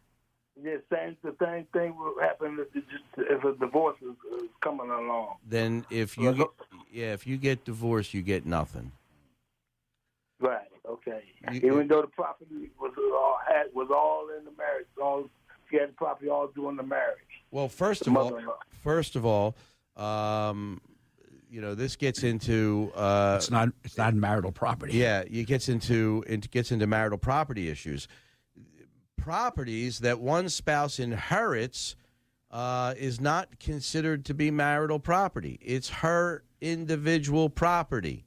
[0.61, 2.85] Yeah, same the same thing will happen if, just,
[3.17, 5.35] if a divorce is, is coming along.
[5.47, 6.47] Then if you get,
[6.91, 8.91] yeah, if you get divorced, you get nothing.
[10.39, 10.67] Right.
[10.87, 11.23] Okay.
[11.51, 15.27] You- Even though the property was all had was all in the marriage, all
[15.69, 17.17] she had the property all during the marriage.
[17.49, 19.55] Well, first The of all, first of all,
[19.97, 20.81] um,
[21.49, 24.93] you know, this gets into uh, It's not it's not marital property.
[24.93, 28.07] Yeah, it gets into it gets into marital property issues.
[29.23, 31.95] Properties that one spouse inherits
[32.51, 35.57] uh, is not considered to be marital property.
[35.61, 38.25] It's her individual property.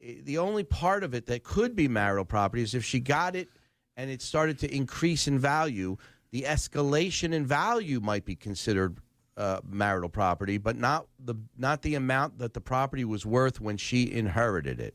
[0.00, 3.50] The only part of it that could be marital property is if she got it
[3.98, 5.98] and it started to increase in value.
[6.30, 9.00] The escalation in value might be considered
[9.36, 13.76] uh, marital property, but not the not the amount that the property was worth when
[13.76, 14.94] she inherited it.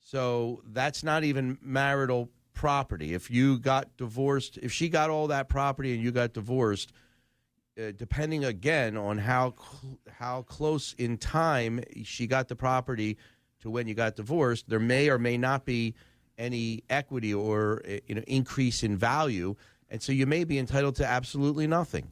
[0.00, 3.12] So that's not even marital property.
[3.12, 6.92] If you got divorced, if she got all that property and you got divorced,
[7.78, 13.18] uh, depending again on how cl- how close in time she got the property
[13.60, 15.94] to when you got divorced, there may or may not be
[16.38, 19.56] any equity or uh, you know increase in value,
[19.90, 22.06] and so you may be entitled to absolutely nothing.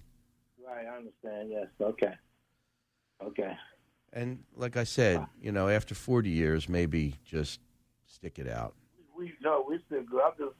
[0.64, 0.86] Right.
[0.86, 1.51] I understand.
[1.51, 1.66] Yes.
[1.80, 2.14] Okay.
[3.22, 3.57] Okay.
[4.12, 7.61] And like I said, you know, after forty years, maybe just
[8.07, 8.74] stick it out.
[9.17, 10.23] We no, we still good.
[10.23, 10.57] I'm just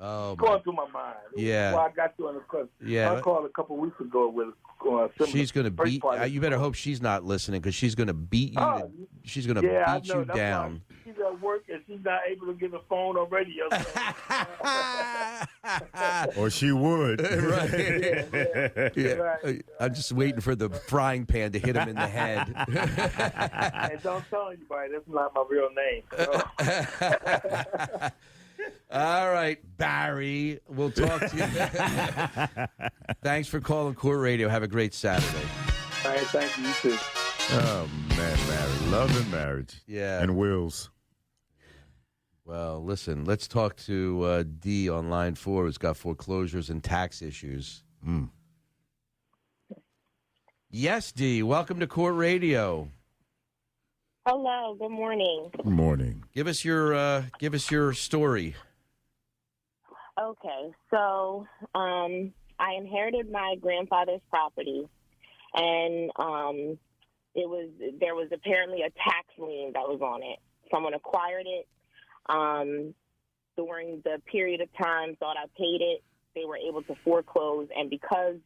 [0.00, 1.16] Oh, it's going through my mind.
[1.36, 1.72] Yeah.
[1.72, 3.12] Well, I got you on the cause Yeah.
[3.12, 6.02] I called a couple weeks ago with uh, similar she's going to beat.
[6.02, 8.58] part Uh, you better hope she's not listening because she's going to beat you.
[8.60, 8.90] Oh, to-
[9.22, 10.82] she's going to yeah, beat you That's down.
[11.04, 13.68] She's at work and she's not able to get a phone or radio.
[16.36, 17.20] Or she would.
[17.22, 18.90] right.
[18.96, 19.12] Yeah.
[19.14, 19.44] Right.
[19.44, 22.52] Uh, I'm just waiting for the frying pan to hit him in the head.
[22.56, 26.02] and don't tell anybody that's not my real name.
[28.90, 30.60] All right, Barry.
[30.68, 32.86] We'll talk to you.
[33.22, 34.48] Thanks for calling Court Radio.
[34.48, 35.46] Have a great Saturday.
[36.04, 36.64] All right, thank you.
[36.66, 36.96] You too.
[37.50, 40.22] Oh man, marriage, love and marriage, Yeah.
[40.22, 40.90] and wills.
[42.44, 47.22] Well, listen, let's talk to uh, D on line four, who's got foreclosures and tax
[47.22, 47.82] issues.
[48.06, 48.28] Mm.
[50.70, 51.42] Yes, D.
[51.42, 52.88] Welcome to Court Radio.
[54.26, 55.50] Hello, good morning.
[55.54, 56.24] Good morning.
[56.34, 58.54] Give us your uh, give us your story.
[60.18, 64.88] Okay, so um, I inherited my grandfather's property,
[65.52, 66.78] and um,
[67.34, 67.68] it was
[68.00, 70.38] there was apparently a tax lien that was on it.
[70.72, 71.68] Someone acquired it
[72.30, 72.94] um,
[73.58, 76.02] during the period of time, thought I paid it.
[76.34, 78.36] They were able to foreclose, and because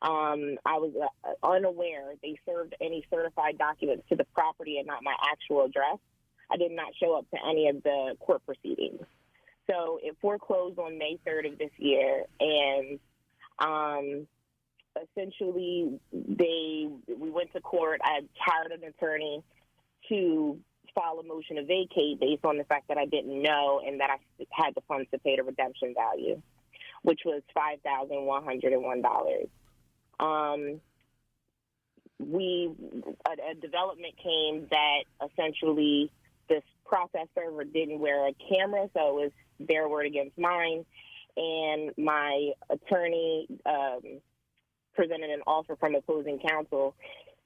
[0.00, 5.02] Um, I was uh, unaware they served any certified documents to the property and not
[5.02, 5.98] my actual address.
[6.50, 9.02] I did not show up to any of the court proceedings.
[9.68, 12.98] So it foreclosed on May 3rd of this year, and
[13.58, 14.26] um,
[14.96, 18.00] essentially they we went to court.
[18.02, 19.42] I hired an attorney
[20.08, 20.58] to
[20.94, 24.10] file a motion to vacate based on the fact that I didn't know and that
[24.10, 24.16] I
[24.50, 26.40] had the funds to pay the redemption value,
[27.02, 29.48] which was five thousand one hundred and one dollars.
[30.20, 30.80] Um,
[32.18, 32.70] we
[33.26, 36.10] a, a development came that essentially
[36.48, 40.84] this process server didn't wear a camera, so it was their word against mine.
[41.36, 44.20] And my attorney um,
[44.94, 46.96] presented an offer from opposing counsel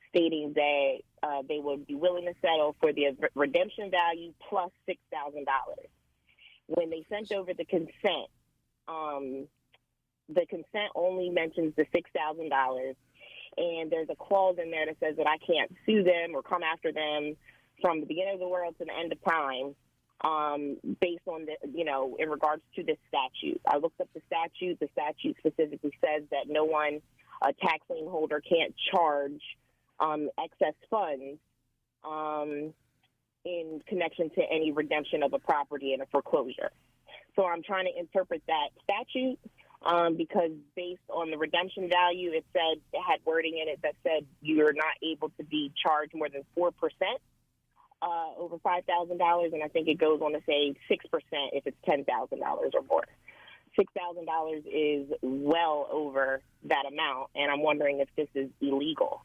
[0.09, 4.97] stating that uh, they would be willing to settle for the redemption value plus $6,000.
[6.67, 8.29] When they sent over the consent,
[8.89, 9.47] um,
[10.35, 12.95] the consent only mentions the $6,000.
[13.57, 16.63] And there's a clause in there that says that I can't sue them or come
[16.63, 17.37] after them
[17.81, 19.75] from the beginning of the world to the end of time
[20.25, 23.61] um, based on the, you know, in regards to this statute.
[23.67, 24.79] I looked up the statute.
[24.81, 27.01] The statute specifically says that no one,
[27.43, 29.41] a tax lien holder, can't charge
[30.01, 31.39] um, excess funds
[32.05, 32.73] um,
[33.45, 36.71] in connection to any redemption of a property in a foreclosure.
[37.35, 39.39] So I'm trying to interpret that statute
[39.85, 43.95] um, because based on the redemption value, it said it had wording in it that
[44.03, 47.21] said you're not able to be charged more than four percent
[48.03, 51.53] uh, over five thousand dollars, and I think it goes on to say six percent
[51.53, 53.05] if it's ten thousand dollars or more.
[53.77, 59.25] Six thousand dollars is well over that amount, and I'm wondering if this is illegal.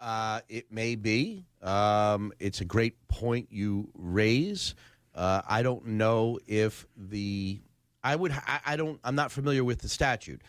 [0.00, 1.44] Uh, it may be.
[1.62, 4.74] Um, it's a great point you raise.
[5.14, 7.60] Uh, I don't know if the
[8.04, 10.42] I would I, I, don't I'm not familiar with the statute.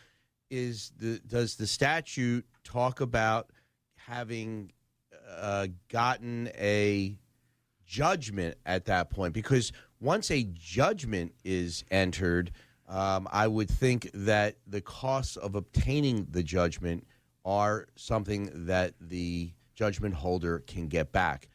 [0.49, 3.49] Is the does the statute talk about
[3.95, 4.71] having
[5.37, 7.17] uh, gotten a
[7.85, 12.51] judgment at that point because once a judgment is entered,
[12.87, 17.07] um, I would think that the costs of obtaining the judgment
[17.45, 21.49] are something that the judgment holder can get back.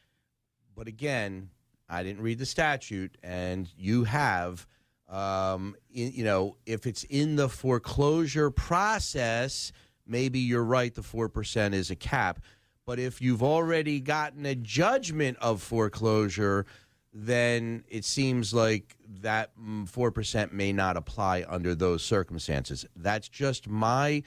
[0.74, 1.50] But again,
[1.88, 4.66] I didn't read the statute, and you have.
[5.08, 9.72] Um, in, you know, if it's in the foreclosure process,
[10.06, 10.94] maybe you're right.
[10.94, 12.40] The four percent is a cap.
[12.84, 16.64] But if you've already gotten a judgment of foreclosure,
[17.12, 22.86] then it seems like that 4% mm, may not apply under those circumstances.
[22.96, 24.22] That's just my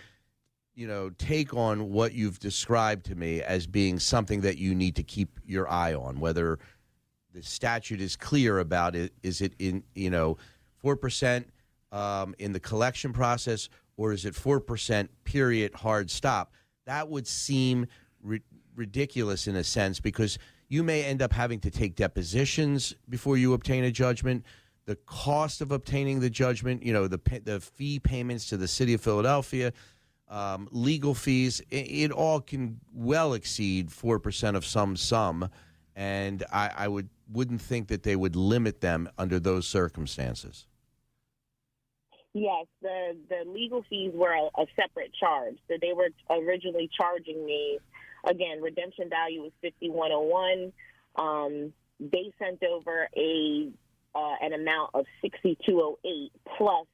[0.73, 4.95] you know take on what you've described to me as being something that you need
[4.95, 6.59] to keep your eye on whether
[7.33, 10.37] the statute is clear about it is it in you know
[10.83, 11.45] 4%
[11.91, 16.53] um, in the collection process or is it 4% period hard stop
[16.85, 17.87] that would seem
[18.23, 18.41] re-
[18.75, 20.37] ridiculous in a sense because
[20.71, 24.45] you may end up having to take depositions before you obtain a judgment.
[24.85, 28.93] The cost of obtaining the judgment, you know, the the fee payments to the city
[28.93, 29.73] of Philadelphia,
[30.29, 35.49] um, legal fees, it, it, all can well exceed four percent of some sum,
[35.93, 40.67] and I, I would wouldn't think that they would limit them under those circumstances.
[42.33, 45.57] Yes, the the legal fees were a, a, separate charge.
[45.67, 47.79] So they were originally charging me
[48.23, 50.71] Again, redemption value was 5101.
[51.15, 53.69] Um, they sent over a
[54.13, 56.87] uh, an amount of 6208 plus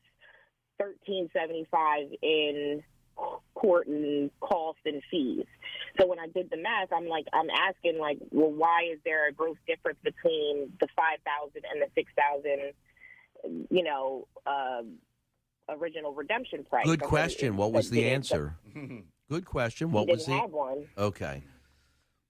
[0.77, 2.83] 1375 in
[3.55, 5.45] court and cost and fees.
[5.99, 9.27] So when I did the math, I'm like, I'm asking like, well, why is there
[9.27, 14.83] a gross difference between the 5,000 and the 6,000, you know, uh,
[15.69, 16.85] original redemption price?
[16.85, 17.57] Good question.
[17.57, 18.55] What was the answer?
[19.29, 19.91] Good question.
[19.91, 20.33] What was the?
[20.33, 20.85] Have one.
[20.97, 21.43] Okay.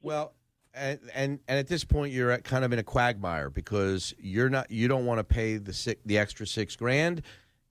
[0.01, 0.33] Well,
[0.73, 4.49] and, and and at this point you're at kind of in a quagmire because you're
[4.49, 7.21] not you don't want to pay the six, the extra six grand,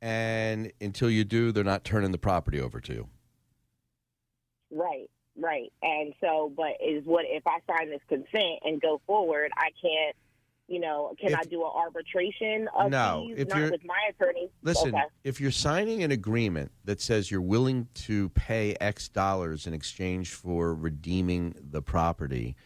[0.00, 3.08] and until you do, they're not turning the property over to you.
[4.70, 5.08] Right,
[5.38, 9.50] right, and so, but is what if I sign this consent and go forward?
[9.56, 10.16] I can't
[10.68, 13.38] you know, can if, I do an arbitration of no, these?
[13.38, 14.50] If Not you're, with my attorney.
[14.62, 15.04] Listen, okay.
[15.22, 20.32] if you're signing an agreement that says you're willing to pay X dollars in exchange
[20.32, 22.56] for redeeming the property,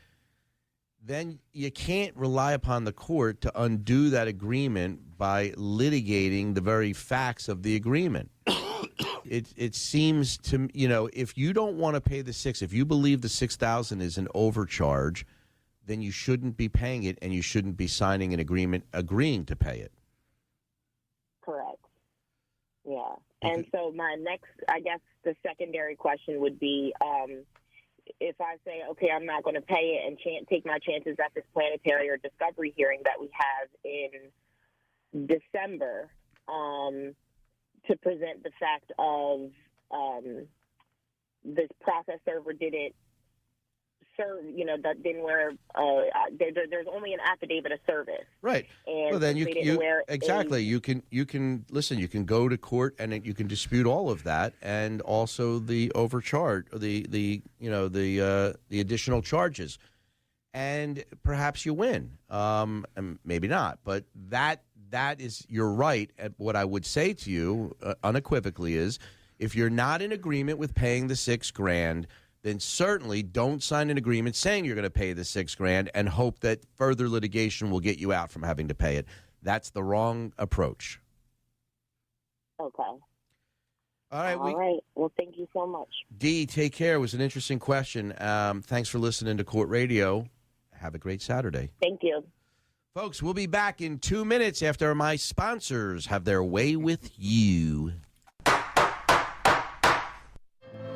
[1.05, 6.93] then you can't rely upon the court to undo that agreement by litigating the very
[6.93, 8.31] facts of the agreement.
[9.27, 12.73] it it seems to you know if you don't want to pay the six, if
[12.73, 15.27] you believe the six thousand is an overcharge
[15.87, 19.57] then you shouldn't be paying it and you shouldn't be signing an agreement agreeing to
[19.57, 19.93] pay it.
[21.43, 21.85] Correct.
[22.85, 23.15] Yeah.
[23.43, 27.45] And so my next, I guess the secondary question would be um,
[28.21, 31.17] if I say, okay, I'm not going to pay it and chan- take my chances
[31.25, 36.11] at this planetary or discovery hearing that we have in December
[36.49, 37.15] um,
[37.87, 39.51] to present the fact of
[39.91, 40.47] um,
[41.45, 42.95] this process server didn't
[44.55, 45.83] you know, that didn't wear, uh,
[46.39, 48.25] there, there- there's only an affidavit of service.
[48.43, 48.67] Right.
[48.87, 51.99] And well, then you, you wear a- exactly you can you can listen.
[51.99, 55.59] You can go to court and it- you can dispute all of that, and also
[55.59, 59.79] the overcharge, the the you know the uh, the additional charges,
[60.53, 62.19] and perhaps you win.
[62.29, 66.11] Um, and maybe not, but that that is you're right.
[66.19, 68.99] And what I would say to you uh, unequivocally is,
[69.39, 72.07] if you're not in agreement with paying the six grand.
[72.43, 76.09] Then certainly don't sign an agreement saying you're going to pay the six grand and
[76.09, 79.07] hope that further litigation will get you out from having to pay it.
[79.43, 81.01] That's the wrong approach.
[82.61, 82.83] Okay.
[84.13, 84.81] All right, All right.
[84.97, 85.89] Well, thank you so much.
[86.19, 86.95] D, take care.
[86.95, 88.13] It was an interesting question.
[88.19, 90.27] Um, thanks for listening to Court Radio.
[90.73, 91.71] Have a great Saturday.
[91.81, 92.25] Thank you.
[92.93, 97.93] Folks, we'll be back in two minutes after my sponsors have their way with you.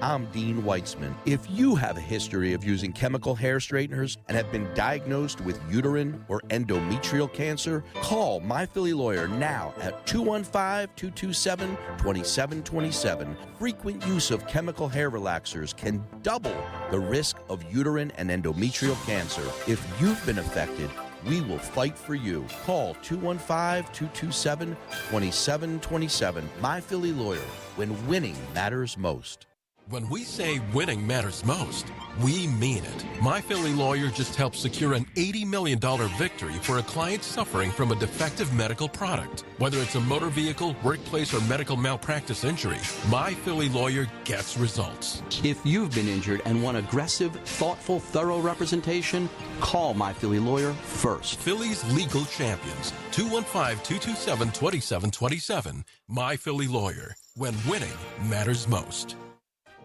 [0.04, 1.14] I'm Dean Weitzman.
[1.24, 5.58] If you have a history of using chemical hair straighteners and have been diagnosed with
[5.70, 13.34] uterine or endometrial cancer, call My Philly Lawyer now at 215 227 2727.
[13.58, 16.54] Frequent use of chemical hair relaxers can double
[16.90, 19.50] the risk of uterine and endometrial cancer.
[19.66, 20.90] If you've been affected,
[21.26, 22.44] we will fight for you.
[22.66, 24.76] Call 215 227
[25.08, 26.50] 2727.
[26.60, 29.46] My Philly Lawyer, when winning matters most.
[29.90, 33.04] When we say winning matters most, we mean it.
[33.20, 35.78] My Philly lawyer just helped secure an $80 million
[36.16, 39.44] victory for a client suffering from a defective medical product.
[39.58, 42.78] Whether it's a motor vehicle, workplace, or medical malpractice injury,
[43.10, 45.22] My Philly lawyer gets results.
[45.42, 49.28] If you've been injured and want aggressive, thoughtful, thorough representation,
[49.60, 51.38] call My Philly Lawyer first.
[51.40, 52.94] Philly's legal champions.
[53.12, 55.84] 215-227-2727.
[56.08, 57.16] My Philly lawyer.
[57.34, 57.92] When winning
[58.30, 59.16] matters most.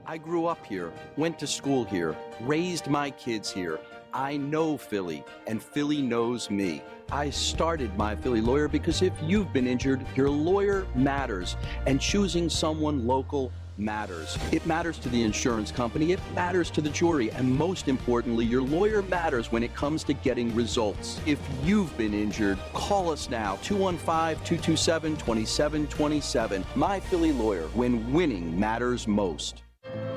[0.10, 3.80] I grew up here, went to school here, raised my kids here.
[4.12, 6.82] I know Philly, and Philly knows me.
[7.12, 12.50] I started my Philly lawyer because if you've been injured, your lawyer matters, and choosing
[12.50, 14.36] someone local matters.
[14.52, 18.64] It matters to the insurance company, it matters to the jury, and most importantly, your
[18.64, 21.22] lawyer matters when it comes to getting results.
[21.28, 26.66] If you've been injured, call us now 215 227 2727.
[26.74, 29.62] My Philly lawyer, when winning matters most.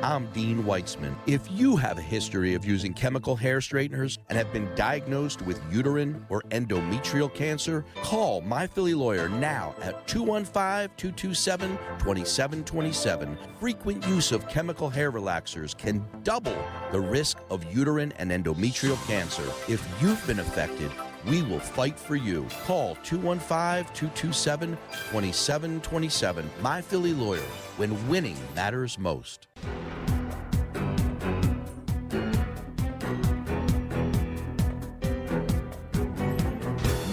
[0.02, 1.14] I'm Dean Weitzman.
[1.26, 5.60] If you have a history of using chemical hair straighteners and have been diagnosed with
[5.70, 13.38] uterine or endometrial cancer, call My Philly Lawyer now at 215 227 2727.
[13.60, 16.56] Frequent use of chemical hair relaxers can double
[16.90, 19.44] the risk of uterine and endometrial cancer.
[19.72, 20.90] If you've been affected,
[21.26, 22.46] we will fight for you.
[22.64, 24.76] Call 215 227
[25.10, 26.50] 2727.
[26.60, 27.40] My Philly Lawyer,
[27.76, 29.46] when winning matters most.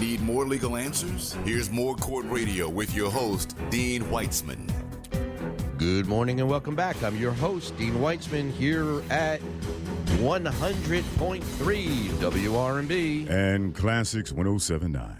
[0.00, 1.34] Need more legal answers?
[1.44, 4.70] Here's more Court Radio with your host, Dean Weitzman.
[5.78, 7.02] Good morning and welcome back.
[7.02, 9.40] I'm your host, Dean Weitzman, here at
[10.20, 11.40] 100.3
[12.20, 13.30] WRB.
[13.30, 15.16] And Classics 1079.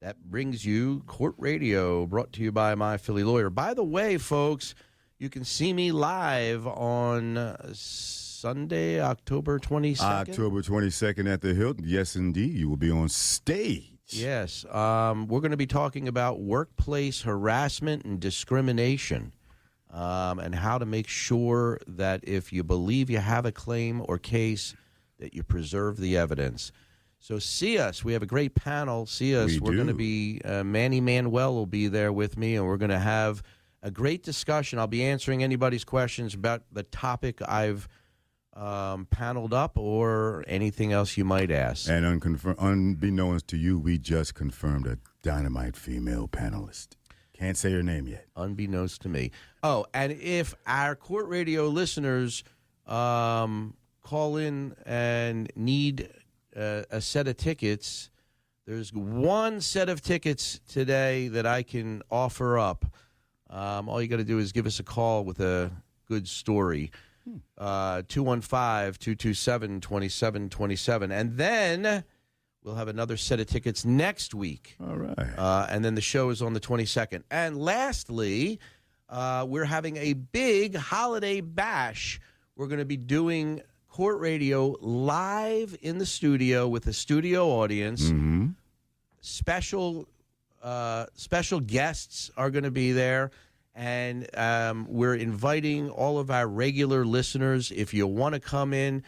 [0.00, 3.50] That brings you Court Radio, brought to you by my Philly lawyer.
[3.50, 4.74] By the way, folks,
[5.20, 10.00] you can see me live on uh, Sunday, October 22nd.
[10.00, 11.84] October 22nd at the Hilton.
[11.86, 12.54] Yes, indeed.
[12.54, 13.92] You will be on stage.
[14.08, 14.64] Yes.
[14.64, 19.32] Um, we're going to be talking about workplace harassment and discrimination
[19.92, 24.18] um, and how to make sure that if you believe you have a claim or
[24.18, 24.74] case,
[25.18, 26.72] that you preserve the evidence.
[27.20, 28.04] So see us.
[28.04, 29.06] We have a great panel.
[29.06, 29.60] See us.
[29.60, 32.78] We are going to be, uh, Manny Manuel will be there with me, and we're
[32.78, 33.42] going to have
[33.82, 34.80] a great discussion.
[34.80, 37.86] I'll be answering anybody's questions about the topic I've
[38.54, 41.88] um, paneled up or anything else you might ask.
[41.88, 46.96] And unconfirmed, unbeknownst to you, we just confirmed a dynamite female panelist.
[47.42, 48.26] Can't say her name yet.
[48.36, 49.32] unbeknownst to me.
[49.64, 52.44] Oh, and if our court radio listeners
[52.86, 56.08] um, call in and need
[56.56, 58.10] uh, a set of tickets,
[58.64, 62.84] there's one set of tickets today that I can offer up.
[63.50, 65.72] Um, all you got to do is give us a call with a
[66.06, 66.92] good story.
[67.58, 71.10] Uh, 215 227 2727.
[71.10, 72.04] And then
[72.62, 74.76] we'll have another set of tickets next week.
[74.80, 75.38] All right.
[75.38, 77.22] Uh, and then the show is on the 22nd.
[77.30, 78.60] And lastly,
[79.08, 82.20] uh, we're having a big holiday bash.
[82.56, 88.04] We're going to be doing court radio live in the studio with a studio audience.
[88.04, 88.48] Mm-hmm.
[89.20, 90.08] Special
[90.62, 93.30] uh, special guests are going to be there.
[93.74, 97.72] And um, we're inviting all of our regular listeners.
[97.72, 99.02] If you want to come in,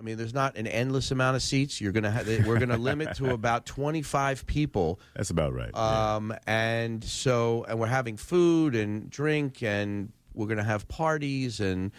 [0.00, 1.78] I mean, there's not an endless amount of seats.
[1.78, 4.98] You're gonna have, we're gonna limit to about 25 people.
[5.14, 5.74] That's about right.
[5.76, 11.92] Um, and so, and we're having food and drink, and we're gonna have parties, and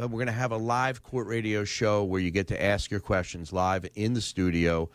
[0.00, 3.00] uh, we're gonna have a live court radio show where you get to ask your
[3.00, 4.88] questions live in the studio.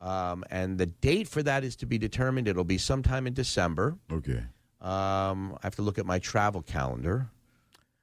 [0.00, 2.48] Um, and the date for that is to be determined.
[2.48, 3.96] It'll be sometime in December.
[4.10, 4.42] Okay.
[4.80, 7.30] Um, I have to look at my travel calendar.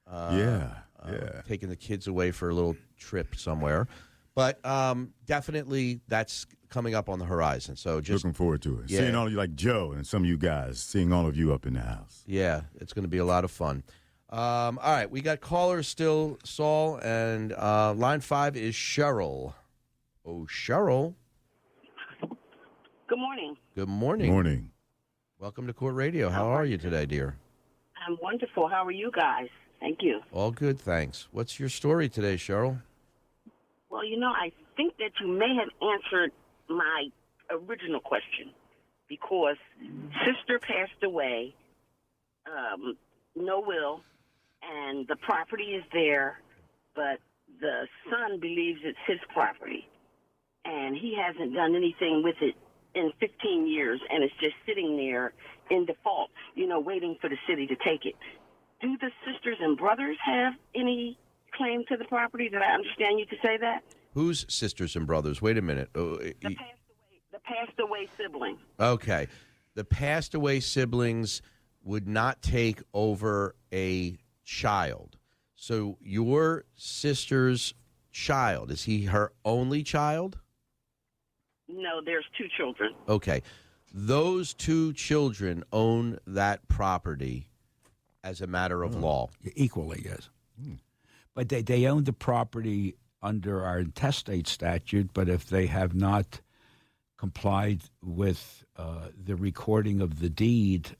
[0.07, 0.73] Uh, yeah.
[1.03, 1.41] Uh, Yeah.
[1.47, 3.87] taking the kids away for a little trip somewhere.
[4.35, 7.75] But um, definitely that's coming up on the horizon.
[7.75, 8.89] So just Looking forward to it.
[8.89, 8.99] Yeah.
[9.01, 11.53] Seeing all of you like Joe and some of you guys, seeing all of you
[11.53, 12.23] up in the house.
[12.25, 13.83] yeah, it's going to be a lot of fun.
[14.31, 19.53] Um, all right, we got callers still, Saul, and uh, line five is Cheryl.
[20.25, 21.13] Oh, Cheryl.
[23.07, 23.55] Good morning.
[23.75, 24.31] Good morning.
[24.31, 24.71] Morning.
[25.37, 26.29] Welcome to Court Radio.
[26.29, 27.37] How are you today, dear?
[28.07, 28.67] I'm wonderful.
[28.67, 29.49] How are you guys?
[29.83, 30.21] Thank you.
[30.31, 31.27] All good, thanks.
[31.33, 32.81] What's your story today, Cheryl?
[33.89, 36.31] Well, you know, I think that you may have answered
[36.69, 37.09] my
[37.51, 38.51] original question
[39.09, 39.57] because
[40.25, 41.53] sister passed away,
[42.47, 42.95] um,
[43.35, 43.99] no will,
[44.63, 46.39] and the property is there,
[46.95, 47.19] but
[47.59, 49.85] the son believes it's his property,
[50.63, 52.55] and he hasn't done anything with it
[52.95, 55.33] in 15 years, and it's just sitting there
[55.69, 58.15] in default, you know, waiting for the city to take it.
[58.83, 61.17] Do the sisters and brothers have any
[61.55, 62.49] claim to the property?
[62.49, 63.81] Did I understand you to say that?
[64.13, 65.41] Whose sisters and brothers?
[65.41, 65.89] Wait a minute.
[65.95, 66.59] Oh, The passed
[66.89, 68.57] away, the passed away sibling.
[68.77, 69.27] Okay.
[69.75, 71.41] The passed away siblings
[71.81, 75.17] would not take over a child.
[75.55, 77.73] So your sister's
[78.11, 80.39] child, is he her only child?
[81.69, 82.93] No, there's two children.
[83.07, 83.43] Okay.
[83.93, 87.47] Those two children own that property
[88.23, 89.29] as a matter of law.
[89.55, 90.29] Equally, yes.
[91.33, 96.41] But they, they own the property under our intestate statute, but if they have not
[97.17, 100.95] complied with uh, the recording of the deed,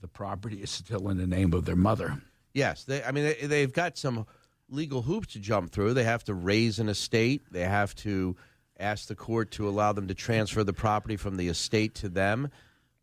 [0.00, 2.20] the property is still in the name of their mother.
[2.52, 3.02] Yes, they.
[3.02, 4.26] I mean, they, they've got some
[4.68, 5.94] legal hoops to jump through.
[5.94, 7.42] They have to raise an estate.
[7.50, 8.36] They have to
[8.78, 12.50] ask the court to allow them to transfer the property from the estate to them.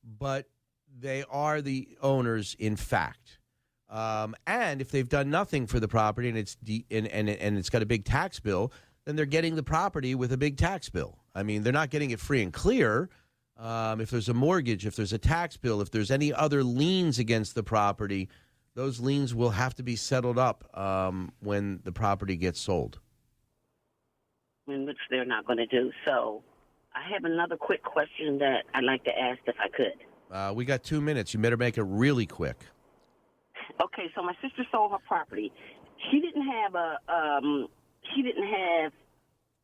[0.03, 0.47] But
[0.97, 3.39] they are the owners, in fact.
[3.89, 7.57] Um, and if they've done nothing for the property and it's de- and, and and
[7.57, 8.71] it's got a big tax bill,
[9.05, 11.19] then they're getting the property with a big tax bill.
[11.35, 13.09] I mean, they're not getting it free and clear.
[13.57, 17.19] Um, if there's a mortgage, if there's a tax bill, if there's any other liens
[17.19, 18.27] against the property,
[18.73, 22.99] those liens will have to be settled up um, when the property gets sold.
[24.67, 25.91] in which they're not going to do.
[26.03, 26.43] So
[26.93, 29.93] I have another quick question that I'd like to ask if I could.
[30.31, 31.33] Uh, we got two minutes.
[31.33, 32.57] You better make it really quick.
[33.81, 35.51] Okay, so my sister sold her property.
[36.11, 37.67] She didn't have a um
[38.15, 38.91] she didn't have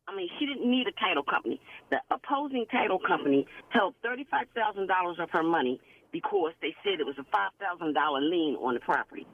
[0.08, 1.60] I mean, she didn't need a title company.
[1.90, 5.80] The opposing title company held thirty-five thousand dollars of her money
[6.12, 9.26] because they said it was a five thousand dollar lien on the property.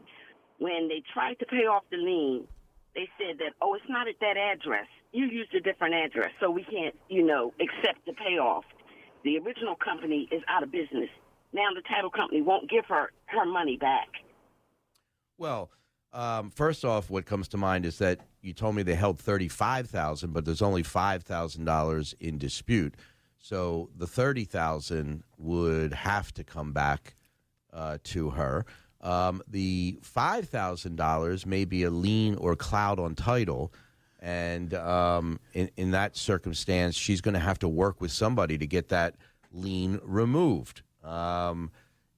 [0.59, 2.47] When they tried to pay off the lien,
[2.95, 4.87] they said that oh, it's not at that address.
[5.13, 8.65] You used a different address, so we can't, you know, accept the payoff.
[9.25, 11.09] The original company is out of business.
[11.53, 14.09] Now the title company won't give her her money back.
[15.39, 15.71] Well,
[16.13, 19.89] um, first off, what comes to mind is that you told me they held thirty-five
[19.89, 22.95] thousand, but there's only five thousand dollars in dispute.
[23.39, 27.15] So the thirty thousand would have to come back
[27.73, 28.67] uh, to her.
[29.01, 33.73] Um, the five thousand dollars may be a lien or cloud on title,
[34.19, 38.67] and um, in in that circumstance, she's going to have to work with somebody to
[38.67, 39.15] get that
[39.53, 40.83] lien removed.
[41.05, 41.71] Um,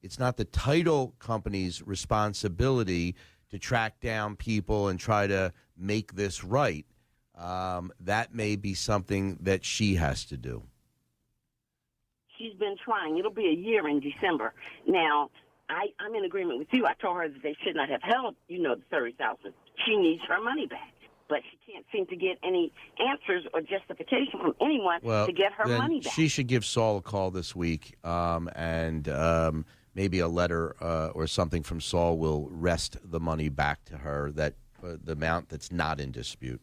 [0.02, 3.14] it's not the title company's responsibility
[3.50, 6.86] to track down people and try to make this right.
[7.36, 10.62] Um, that may be something that she has to do.
[12.38, 13.18] She's been trying.
[13.18, 14.52] It'll be a year in December.
[14.86, 15.30] Now,
[15.68, 16.86] I, I'm in agreement with you.
[16.86, 19.52] I told her that they should not have held, you know, the thirty thousand.
[19.86, 20.92] She needs her money back,
[21.28, 25.52] but she can't seem to get any answers or justification from anyone Well, to get
[25.52, 26.12] her money back.
[26.12, 31.08] she should give Saul a call this week, um, and um, maybe a letter uh,
[31.08, 35.48] or something from Saul will rest the money back to her that uh, the amount
[35.48, 36.60] that's not in dispute.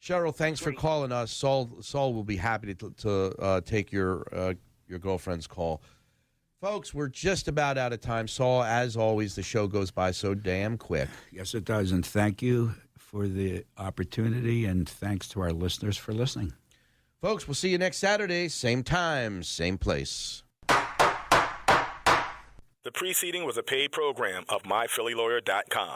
[0.00, 1.32] Cheryl, thanks for calling us.
[1.32, 4.54] Saul, Saul will be happy to, to uh, take your uh,
[4.88, 5.82] your girlfriend's call.
[6.60, 8.28] Folks, we're just about out of time.
[8.28, 11.08] Saul, as always, the show goes by so damn quick.
[11.30, 11.92] Yes, it does.
[11.92, 16.52] And thank you for the opportunity, and thanks to our listeners for listening.
[17.20, 20.42] Folks, we'll see you next Saturday, same time, same place.
[22.86, 25.84] The preceding was a paid program of myphillylawyer.com.